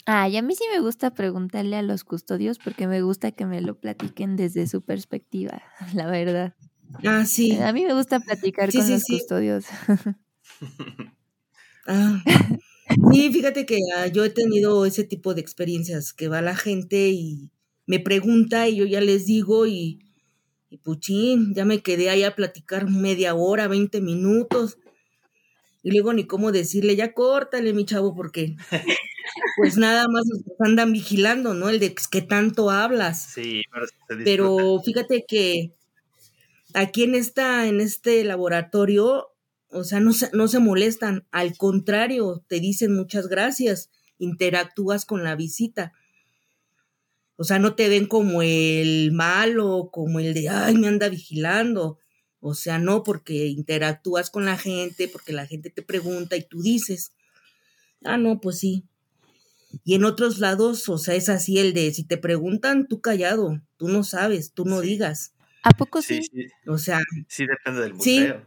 [0.04, 3.62] Ay, a mí sí me gusta preguntarle a los custodios porque me gusta que me
[3.62, 5.62] lo platiquen desde su perspectiva,
[5.94, 6.54] la verdad.
[7.02, 7.56] Ah, sí.
[7.56, 9.64] A mí me gusta platicar con los custodios.
[11.86, 12.22] ah.
[13.12, 17.08] Sí, fíjate que ah, yo he tenido ese tipo de experiencias, que va la gente
[17.10, 17.50] y
[17.86, 20.00] me pregunta y yo ya les digo y,
[20.70, 24.78] y puchín, ya me quedé ahí a platicar media hora, 20 minutos.
[25.82, 28.56] Y luego ni cómo decirle, ya córtale, mi chavo, porque
[29.56, 30.24] pues nada más
[30.58, 31.68] andan vigilando, ¿no?
[31.68, 33.30] El de que tanto hablas.
[33.32, 33.86] Sí, pero,
[34.24, 35.72] pero fíjate que
[36.74, 39.28] aquí en esta, en este laboratorio,
[39.70, 45.24] o sea, no se, no se molestan, al contrario, te dicen muchas gracias, interactúas con
[45.24, 45.92] la visita.
[47.36, 51.98] O sea, no te ven como el malo, como el de, ay, me anda vigilando.
[52.40, 56.62] O sea, no, porque interactúas con la gente, porque la gente te pregunta y tú
[56.62, 57.12] dices,
[58.04, 58.84] ah, no, pues sí,
[59.84, 63.60] y en otros lados, o sea, es así el de si te preguntan, tú callado,
[63.76, 65.34] tú no sabes, tú no digas.
[65.62, 66.20] ¿A poco sí?
[66.66, 67.00] O sea.
[67.28, 68.38] Sí, depende del museo.
[68.38, 68.44] Sí,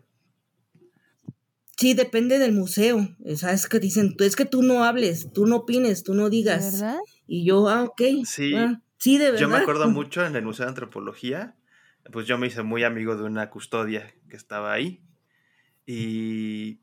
[1.93, 3.15] depende del museo.
[3.25, 6.29] O sea, es que dicen, es que tú no hables, tú no opines, tú no
[6.29, 6.65] digas.
[6.65, 6.99] ¿De verdad?
[7.27, 8.01] Y yo, ah, ok.
[8.25, 8.53] Sí.
[8.55, 9.39] Ah, sí, de verdad.
[9.39, 11.55] Yo me acuerdo mucho en el Museo de Antropología,
[12.11, 15.01] pues yo me hice muy amigo de una custodia que estaba ahí.
[15.85, 16.79] Y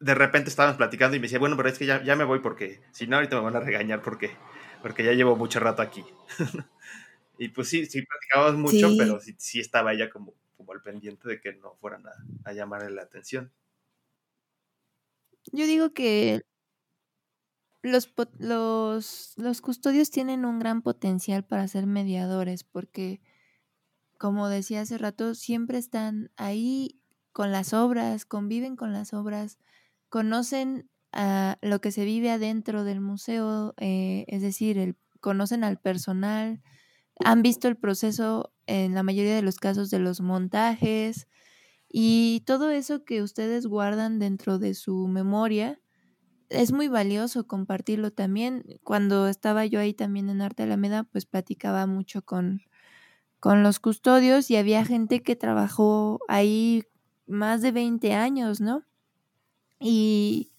[0.00, 2.40] de repente estábamos platicando y me decía, bueno, pero es que ya, ya me voy
[2.40, 4.36] porque si no, ahorita me van a regañar porque,
[4.82, 6.04] porque ya llevo mucho rato aquí.
[7.38, 11.28] y pues sí, sí platicábamos mucho, pero sí, sí, estaba ella como, como al pendiente
[11.28, 12.12] de que no fueran a,
[12.44, 13.52] a llamarle la atención.
[15.52, 16.42] Yo digo que
[17.82, 23.20] los, los, los custodios tienen un gran potencial para ser mediadores porque,
[24.18, 27.00] como decía hace rato, siempre están ahí
[27.32, 29.58] con las obras, conviven con las obras,
[30.08, 35.78] conocen a lo que se vive adentro del museo, eh, es decir, el, conocen al
[35.78, 36.62] personal,
[37.24, 41.26] han visto el proceso en la mayoría de los casos de los montajes
[41.88, 45.80] y todo eso que ustedes guardan dentro de su memoria
[46.50, 48.64] es muy valioso compartirlo también.
[48.84, 52.62] Cuando estaba yo ahí también en Arte Alameda, pues platicaba mucho con,
[53.40, 56.84] con los custodios y había gente que trabajó ahí
[57.26, 58.84] más de 20 años, ¿no?
[59.80, 60.52] Y,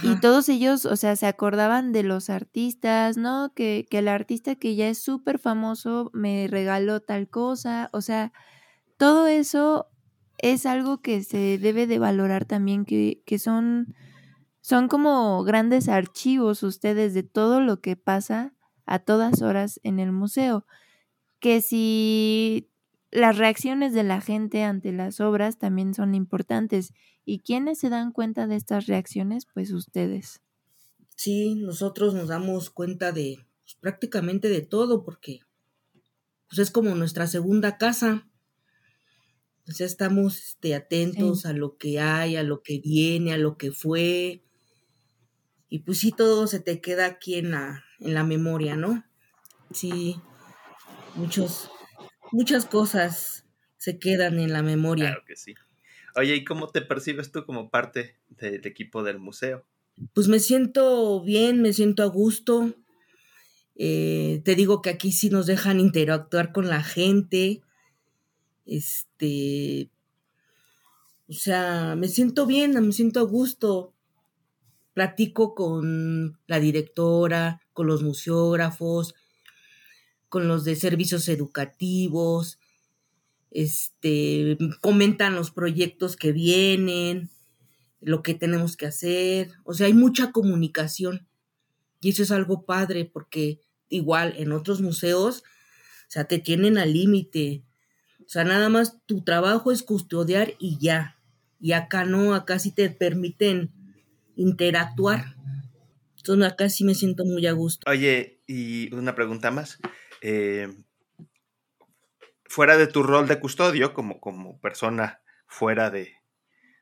[0.00, 3.52] y todos ellos, o sea, se acordaban de los artistas, ¿no?
[3.54, 8.32] Que, que el artista que ya es súper famoso me regaló tal cosa, o sea,
[8.98, 9.88] todo eso
[10.38, 13.94] es algo que se debe de valorar también, que, que son,
[14.60, 18.54] son como grandes archivos ustedes de todo lo que pasa
[18.86, 20.66] a todas horas en el museo.
[21.40, 22.70] Que si
[23.14, 26.92] las reacciones de la gente ante las obras también son importantes.
[27.24, 29.46] ¿Y quiénes se dan cuenta de estas reacciones?
[29.54, 30.42] Pues ustedes.
[31.16, 35.38] Sí, nosotros nos damos cuenta de pues, prácticamente de todo porque
[36.48, 38.28] pues es como nuestra segunda casa.
[39.66, 43.56] O sea, estamos este, atentos a lo que hay, a lo que viene, a lo
[43.56, 44.42] que fue.
[45.70, 49.04] Y pues sí, todo se te queda aquí en la, en la memoria, ¿no?
[49.72, 50.20] Sí,
[51.14, 51.70] muchos,
[52.30, 53.44] muchas cosas
[53.78, 55.06] se quedan en la memoria.
[55.06, 55.54] Claro que sí.
[56.16, 59.66] Oye, ¿y cómo te percibes tú como parte del equipo del museo?
[60.12, 62.74] Pues me siento bien, me siento a gusto.
[63.76, 67.62] Eh, te digo que aquí sí nos dejan interactuar con la gente.
[68.66, 69.13] Este,
[71.28, 73.92] o sea, me siento bien, me siento a gusto.
[74.92, 79.14] Platico con la directora, con los museógrafos,
[80.28, 82.58] con los de servicios educativos,
[83.54, 87.30] este, comentan los proyectos que vienen,
[88.00, 91.26] lo que tenemos que hacer, o sea, hay mucha comunicación.
[92.00, 95.44] Y eso es algo padre porque igual en otros museos,
[96.08, 97.62] o sea, te tienen al límite,
[98.24, 101.18] o sea, nada más tu trabajo es custodiar y ya.
[101.60, 103.70] Y acá no, acá sí te permiten
[104.36, 105.36] interactuar.
[106.16, 107.88] Entonces acá sí me siento muy a gusto.
[107.88, 109.78] Oye, y una pregunta más.
[110.22, 110.68] Eh,
[112.46, 116.14] fuera de tu rol de custodio, como, como persona fuera de,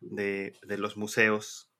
[0.00, 1.70] de, los museos,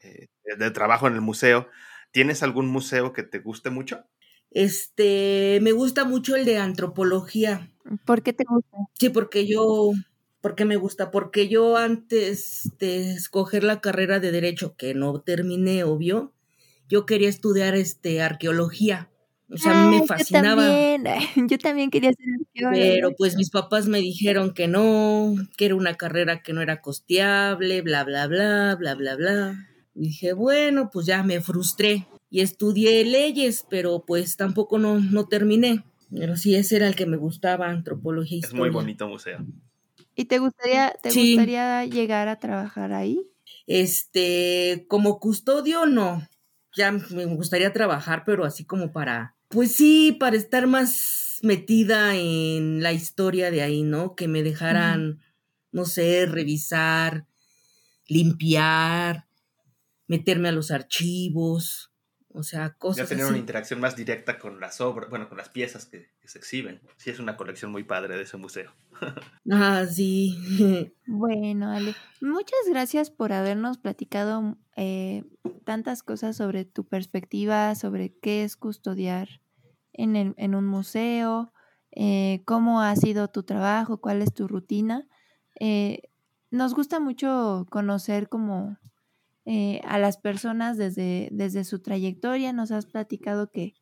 [0.00, 0.26] eh,
[0.58, 1.68] de trabajo en el museo,
[2.10, 4.04] ¿tienes algún museo que te guste mucho?
[4.50, 7.70] Este, me gusta mucho el de antropología.
[8.04, 8.76] ¿Por qué te gusta?
[8.98, 9.92] Sí, porque yo,
[10.40, 15.84] porque me gusta, porque yo antes de escoger la carrera de derecho, que no terminé,
[15.84, 16.32] obvio,
[16.88, 19.10] yo quería estudiar este arqueología.
[19.50, 20.62] O sea, a mí me fascinaba.
[20.62, 21.04] Yo también,
[21.48, 22.82] yo también quería ser arqueóloga.
[22.82, 26.82] Pero pues mis papás me dijeron que no, que era una carrera que no era
[26.82, 29.68] costeable, bla, bla, bla, bla, bla, bla.
[29.94, 35.26] Y dije, bueno, pues ya me frustré y estudié leyes, pero pues tampoco no, no
[35.26, 35.84] terminé.
[36.10, 39.44] Pero sí, ese era el que me gustaba, antropología y Es muy bonito museo.
[40.14, 43.20] ¿Y te gustaría, te gustaría llegar a trabajar ahí?
[43.66, 46.26] Este, como custodio, no.
[46.76, 52.82] Ya me gustaría trabajar, pero así como para, pues sí, para estar más metida en
[52.82, 54.14] la historia de ahí, ¿no?
[54.14, 55.20] Que me dejaran,
[55.72, 57.26] no sé, revisar,
[58.06, 59.26] limpiar,
[60.06, 61.92] meterme a los archivos,
[62.32, 63.08] o sea, cosas.
[63.08, 66.38] Ya tener una interacción más directa con las obras, bueno, con las piezas que, se
[66.38, 66.80] exhiben.
[66.98, 68.70] Sí, es una colección muy padre de ese museo.
[69.50, 70.92] ah, sí.
[71.06, 75.24] bueno, Ale, muchas gracias por habernos platicado eh,
[75.64, 79.40] tantas cosas sobre tu perspectiva, sobre qué es custodiar
[79.94, 81.52] en, el, en un museo,
[81.92, 85.08] eh, cómo ha sido tu trabajo, cuál es tu rutina.
[85.58, 86.02] Eh,
[86.50, 88.78] nos gusta mucho conocer como
[89.50, 92.52] eh, a las personas desde, desde su trayectoria.
[92.52, 93.72] Nos has platicado que,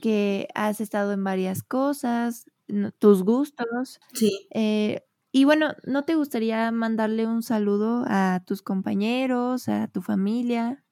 [0.00, 2.46] que has estado en varias cosas,
[3.00, 3.98] tus gustos.
[4.12, 4.30] Sí.
[4.54, 5.00] Eh,
[5.32, 10.84] y bueno, ¿no te gustaría mandarle un saludo a tus compañeros, a tu familia?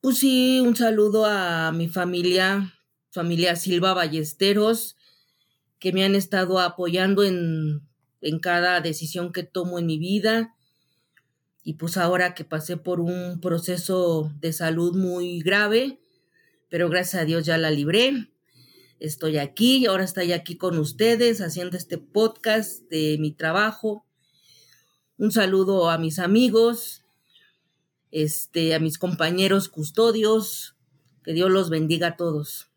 [0.00, 2.72] Pues sí, un saludo a mi familia,
[3.10, 4.96] familia Silva Ballesteros,
[5.80, 7.82] que me han estado apoyando en,
[8.20, 10.54] en cada decisión que tomo en mi vida
[11.62, 16.00] y pues ahora que pasé por un proceso de salud muy grave,
[16.68, 18.30] pero gracias a Dios ya la libré.
[18.98, 24.04] Estoy aquí, ahora estoy aquí con ustedes haciendo este podcast de mi trabajo.
[25.16, 27.04] Un saludo a mis amigos,
[28.10, 30.76] este, a mis compañeros custodios.
[31.22, 32.70] Que Dios los bendiga a todos.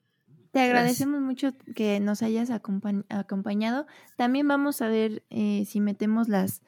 [0.51, 3.87] Te agradecemos mucho que nos hayas acompañado.
[4.17, 6.61] También vamos a ver eh, si metemos las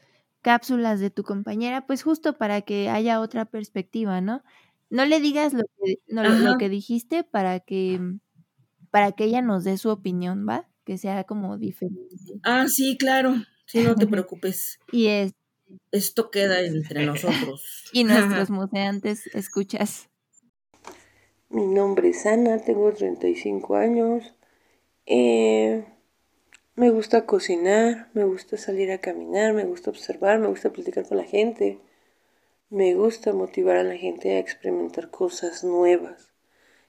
[0.45, 4.43] cápsulas de tu compañera, pues justo para que haya otra perspectiva, ¿no?
[4.91, 7.99] No le digas lo que, no, lo que dijiste para que,
[8.91, 10.69] para que ella nos dé su opinión, ¿va?
[10.83, 12.15] Que sea como diferente.
[12.43, 13.33] Ah, sí, claro.
[13.65, 14.77] Sí, no te preocupes.
[14.91, 15.33] y es.
[15.91, 17.63] Esto queda entre nosotros.
[17.91, 20.09] y nuestros museantes, escuchas.
[21.49, 24.35] Mi nombre es Ana, tengo 35 años.
[25.07, 25.83] Eh,
[26.77, 31.15] Me gusta cocinar, me gusta salir a caminar, me gusta observar, me gusta platicar con
[31.15, 31.79] la gente.
[32.69, 36.33] Me gusta motivar a la gente a experimentar cosas nuevas,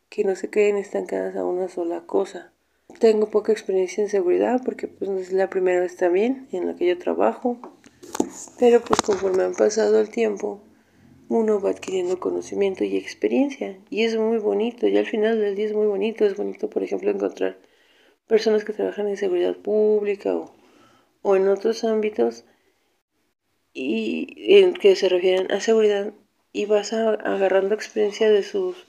[0.08, 2.50] que no se queden estancadas a una sola cosa.
[2.98, 6.88] Tengo poca experiencia en seguridad porque pues es la primera vez también en la que
[6.88, 7.56] yo trabajo,
[8.58, 10.62] pero pues conforme han pasado el tiempo,
[11.28, 15.66] uno va adquiriendo conocimiento y experiencia y es muy bonito y al final del día
[15.66, 17.56] es muy bonito, es bonito por ejemplo encontrar
[18.26, 20.54] personas que trabajan en seguridad pública o,
[21.22, 22.44] o en otros ámbitos
[23.72, 26.12] y en que se refieren a seguridad
[26.52, 28.86] y vas agarrando experiencia de sus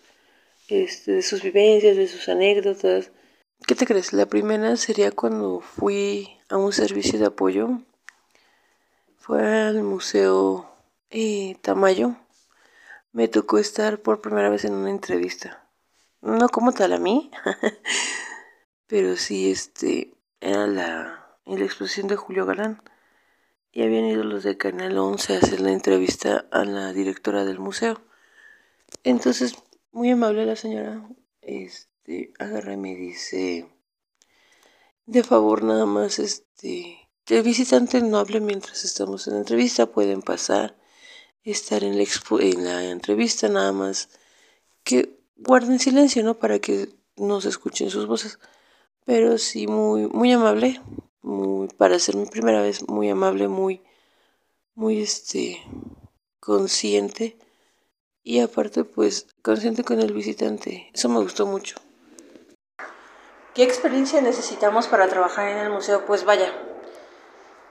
[0.67, 3.11] este, de sus vivencias, de sus anécdotas.
[3.65, 4.11] ¿Qué te crees?
[4.11, 7.79] La primera sería cuando fui a un servicio de apoyo.
[9.17, 10.69] Fue al Museo
[11.09, 12.15] eh, Tamayo.
[13.13, 15.65] Me tocó estar por primera vez en una entrevista.
[16.21, 17.31] No como tal a mí,
[18.87, 22.81] pero sí este era la, la exposición de Julio Galán
[23.71, 27.59] y habían ido los de Canal 11 a hacer la entrevista a la directora del
[27.59, 28.01] museo.
[29.03, 29.55] Entonces,
[29.91, 31.07] muy amable la señora,
[31.41, 33.69] este, agarra y me dice,
[35.05, 39.85] de favor nada más, este, que el visitante no hable mientras estamos en la entrevista,
[39.85, 40.77] pueden pasar,
[41.43, 42.03] estar en la,
[42.39, 44.09] en la entrevista nada más,
[44.83, 46.39] que guarden silencio, ¿no?
[46.39, 48.39] Para que no se escuchen sus voces.
[49.07, 50.81] Pero sí, muy, muy amable,
[51.21, 53.81] muy, para ser mi primera vez, muy amable, muy,
[54.75, 55.61] muy este,
[56.41, 57.37] consciente
[58.21, 60.91] y aparte pues consciente con el visitante.
[60.93, 61.77] Eso me gustó mucho.
[63.55, 66.05] ¿Qué experiencia necesitamos para trabajar en el museo?
[66.05, 66.51] Pues vaya,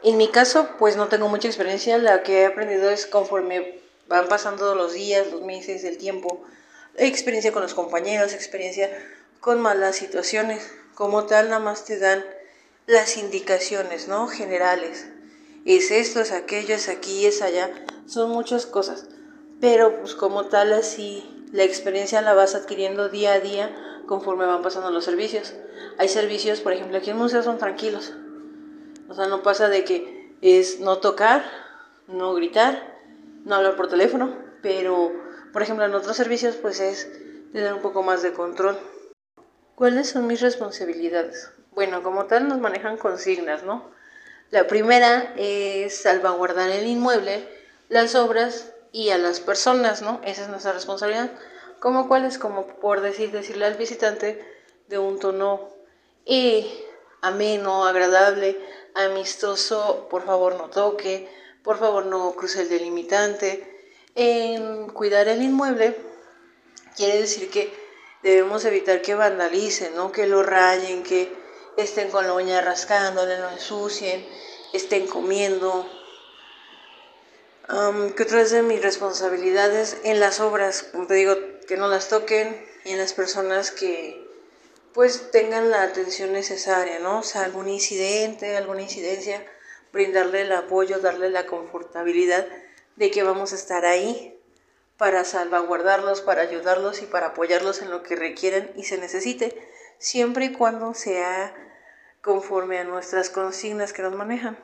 [0.03, 3.79] en mi caso pues no tengo mucha experiencia, la que he aprendido es conforme
[4.09, 6.43] van pasando los días, los meses, el tiempo,
[6.95, 8.91] experiencia con los compañeros, experiencia
[9.41, 12.25] con malas situaciones, como tal nada más te dan
[12.87, 14.29] las indicaciones, ¿no?
[14.29, 15.07] Generales.
[15.67, 17.71] Es esto, es aquello, es aquí, es allá.
[18.07, 19.07] Son muchas cosas.
[19.61, 23.77] Pero pues como tal así, la experiencia la vas adquiriendo día a día
[24.07, 25.53] conforme van pasando los servicios.
[25.99, 28.15] Hay servicios, por ejemplo, aquí en el museo son tranquilos.
[29.11, 31.45] O sea, no pasa de que es no tocar,
[32.09, 32.97] no gritar,
[33.45, 35.13] no hablar por teléfono, pero
[35.53, 37.07] por ejemplo en otros servicios pues es
[37.53, 38.79] tener un poco más de control.
[39.77, 41.51] ¿Cuáles son mis responsabilidades?
[41.73, 43.85] Bueno, como tal nos manejan consignas, ¿no?
[44.51, 47.47] La primera es salvaguardar el inmueble,
[47.91, 50.19] las obras y a las personas, ¿no?
[50.25, 51.31] Esa es nuestra responsabilidad.
[51.79, 52.39] ¿Como cuáles?
[52.39, 54.43] Como por decir, decirle al visitante
[54.89, 55.69] de un tono
[56.25, 56.67] eh,
[57.21, 58.59] ameno, agradable,
[58.95, 61.29] amistoso, por favor no toque,
[61.63, 63.93] por favor no cruce el delimitante.
[64.15, 65.99] En cuidar el inmueble
[66.97, 67.86] quiere decir que
[68.23, 70.13] debemos evitar que vandalicen, ¿no?
[70.13, 71.33] que lo rayen, que
[71.77, 74.27] estén con la uña rascándole, no ensucien,
[74.73, 75.89] estén comiendo.
[77.69, 81.35] Um, que otra de mis responsabilidades en las obras, como te digo,
[81.67, 84.25] que no las toquen y en las personas que
[84.95, 87.19] pues tengan la atención necesaria, ¿no?
[87.19, 89.45] O sea, algún incidente, alguna incidencia,
[89.93, 92.47] brindarle el apoyo, darle la confortabilidad
[92.95, 94.36] de que vamos a estar ahí
[94.97, 99.57] para salvaguardarlos, para ayudarlos y para apoyarlos en lo que requieran y se necesite,
[99.99, 101.55] siempre y cuando sea
[102.23, 104.59] conforme a nuestras consignas que nos manejan.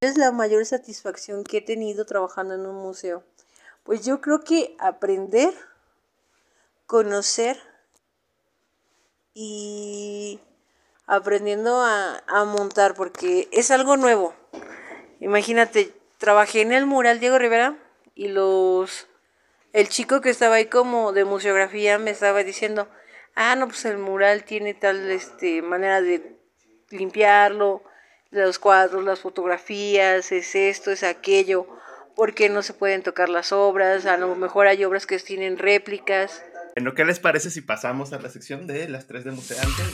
[0.00, 3.22] es la mayor satisfacción que he tenido trabajando en un museo?
[3.84, 5.54] Pues yo creo que aprender,
[6.86, 7.60] conocer
[9.34, 10.40] y
[11.06, 14.34] aprendiendo a, a, montar, porque es algo nuevo.
[15.20, 17.76] Imagínate, trabajé en el mural Diego Rivera
[18.14, 19.08] y los
[19.72, 22.88] el chico que estaba ahí como de museografía me estaba diciendo,
[23.34, 26.36] ah, no, pues el mural tiene tal este, manera de
[26.90, 27.82] limpiarlo,
[28.30, 31.66] los cuadros, las fotografías, es esto, es aquello,
[32.14, 36.42] porque no se pueden tocar las obras, a lo mejor hay obras que tienen réplicas.
[36.76, 39.86] Bueno, ¿qué les parece si pasamos a la sección de las tres de museantes?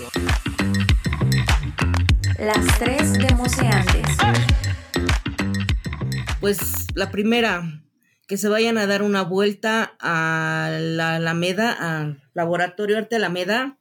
[2.39, 4.17] Las tres de museantes.
[6.41, 6.61] Pues
[6.95, 7.63] la primera,
[8.29, 13.79] que se vayan a dar una vuelta a la Alameda, al Laboratorio Arte Alameda,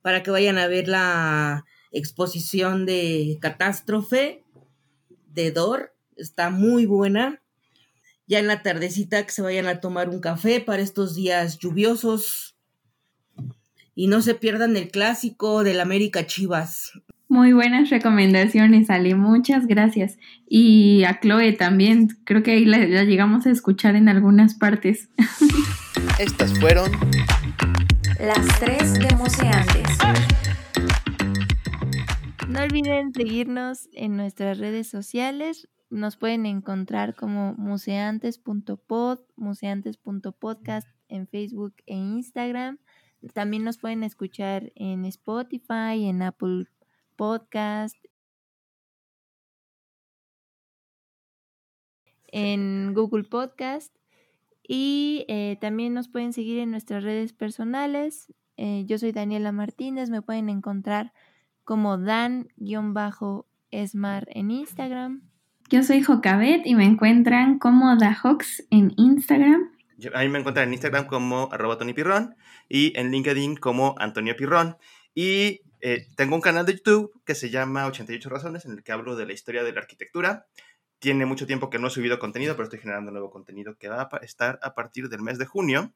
[0.00, 4.44] para que vayan a ver la exposición de Catástrofe
[5.26, 5.92] de Dor.
[6.16, 7.42] Está muy buena.
[8.28, 12.56] Ya en la tardecita que se vayan a tomar un café para estos días lluviosos.
[13.96, 16.92] Y no se pierdan el clásico del América Chivas.
[17.32, 20.18] Muy buenas recomendaciones, Ale, muchas gracias.
[20.46, 25.08] Y a Chloe también, creo que ahí la, la llegamos a escuchar en algunas partes.
[26.18, 26.90] Estas fueron
[28.20, 29.98] las tres de Museantes.
[32.48, 35.70] No olviden seguirnos en nuestras redes sociales.
[35.88, 42.76] Nos pueden encontrar como museantes.pod, museantes.podcast en Facebook e Instagram.
[43.32, 46.66] También nos pueden escuchar en Spotify, en Apple
[47.22, 47.94] Podcast,
[52.26, 53.94] en Google Podcast
[54.66, 58.34] y eh, también nos pueden seguir en nuestras redes personales.
[58.56, 61.12] Eh, yo soy Daniela Martínez, me pueden encontrar
[61.62, 62.56] como Dan-Esmar
[64.32, 65.22] en Instagram.
[65.70, 69.70] Yo soy Jocabet y me encuentran como Dahox en Instagram.
[70.12, 72.34] a mí me encuentran en Instagram como arroba Tony Pirrón
[72.68, 74.76] y en LinkedIn como Antonio Pirrón.
[75.14, 78.92] Y eh, tengo un canal de YouTube que se llama 88 Razones en el que
[78.92, 80.46] hablo de la historia de la arquitectura.
[81.00, 84.08] Tiene mucho tiempo que no he subido contenido, pero estoy generando nuevo contenido que va
[84.10, 85.92] a estar a partir del mes de junio.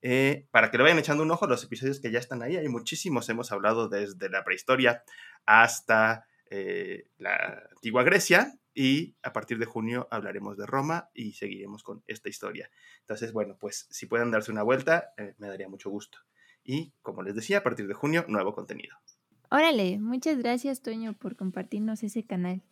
[0.00, 2.56] Eh, para que le vayan echando un ojo los episodios que ya están ahí.
[2.56, 5.02] Hay muchísimos, hemos hablado desde la prehistoria
[5.44, 11.82] hasta eh, la antigua Grecia y a partir de junio hablaremos de Roma y seguiremos
[11.82, 12.70] con esta historia.
[13.00, 16.20] Entonces, bueno, pues si pueden darse una vuelta, me daría mucho gusto.
[16.68, 18.94] Y como les decía, a partir de junio, nuevo contenido.
[19.50, 22.62] Órale, muchas gracias Toño por compartirnos ese canal.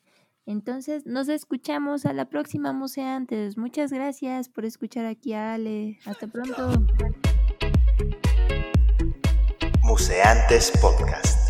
[0.44, 3.56] Entonces, nos escuchamos a la próxima Museantes.
[3.56, 5.98] Muchas gracias por escuchar aquí a Ale.
[6.04, 6.72] Hasta pronto.
[9.82, 11.45] Museantes Podcast.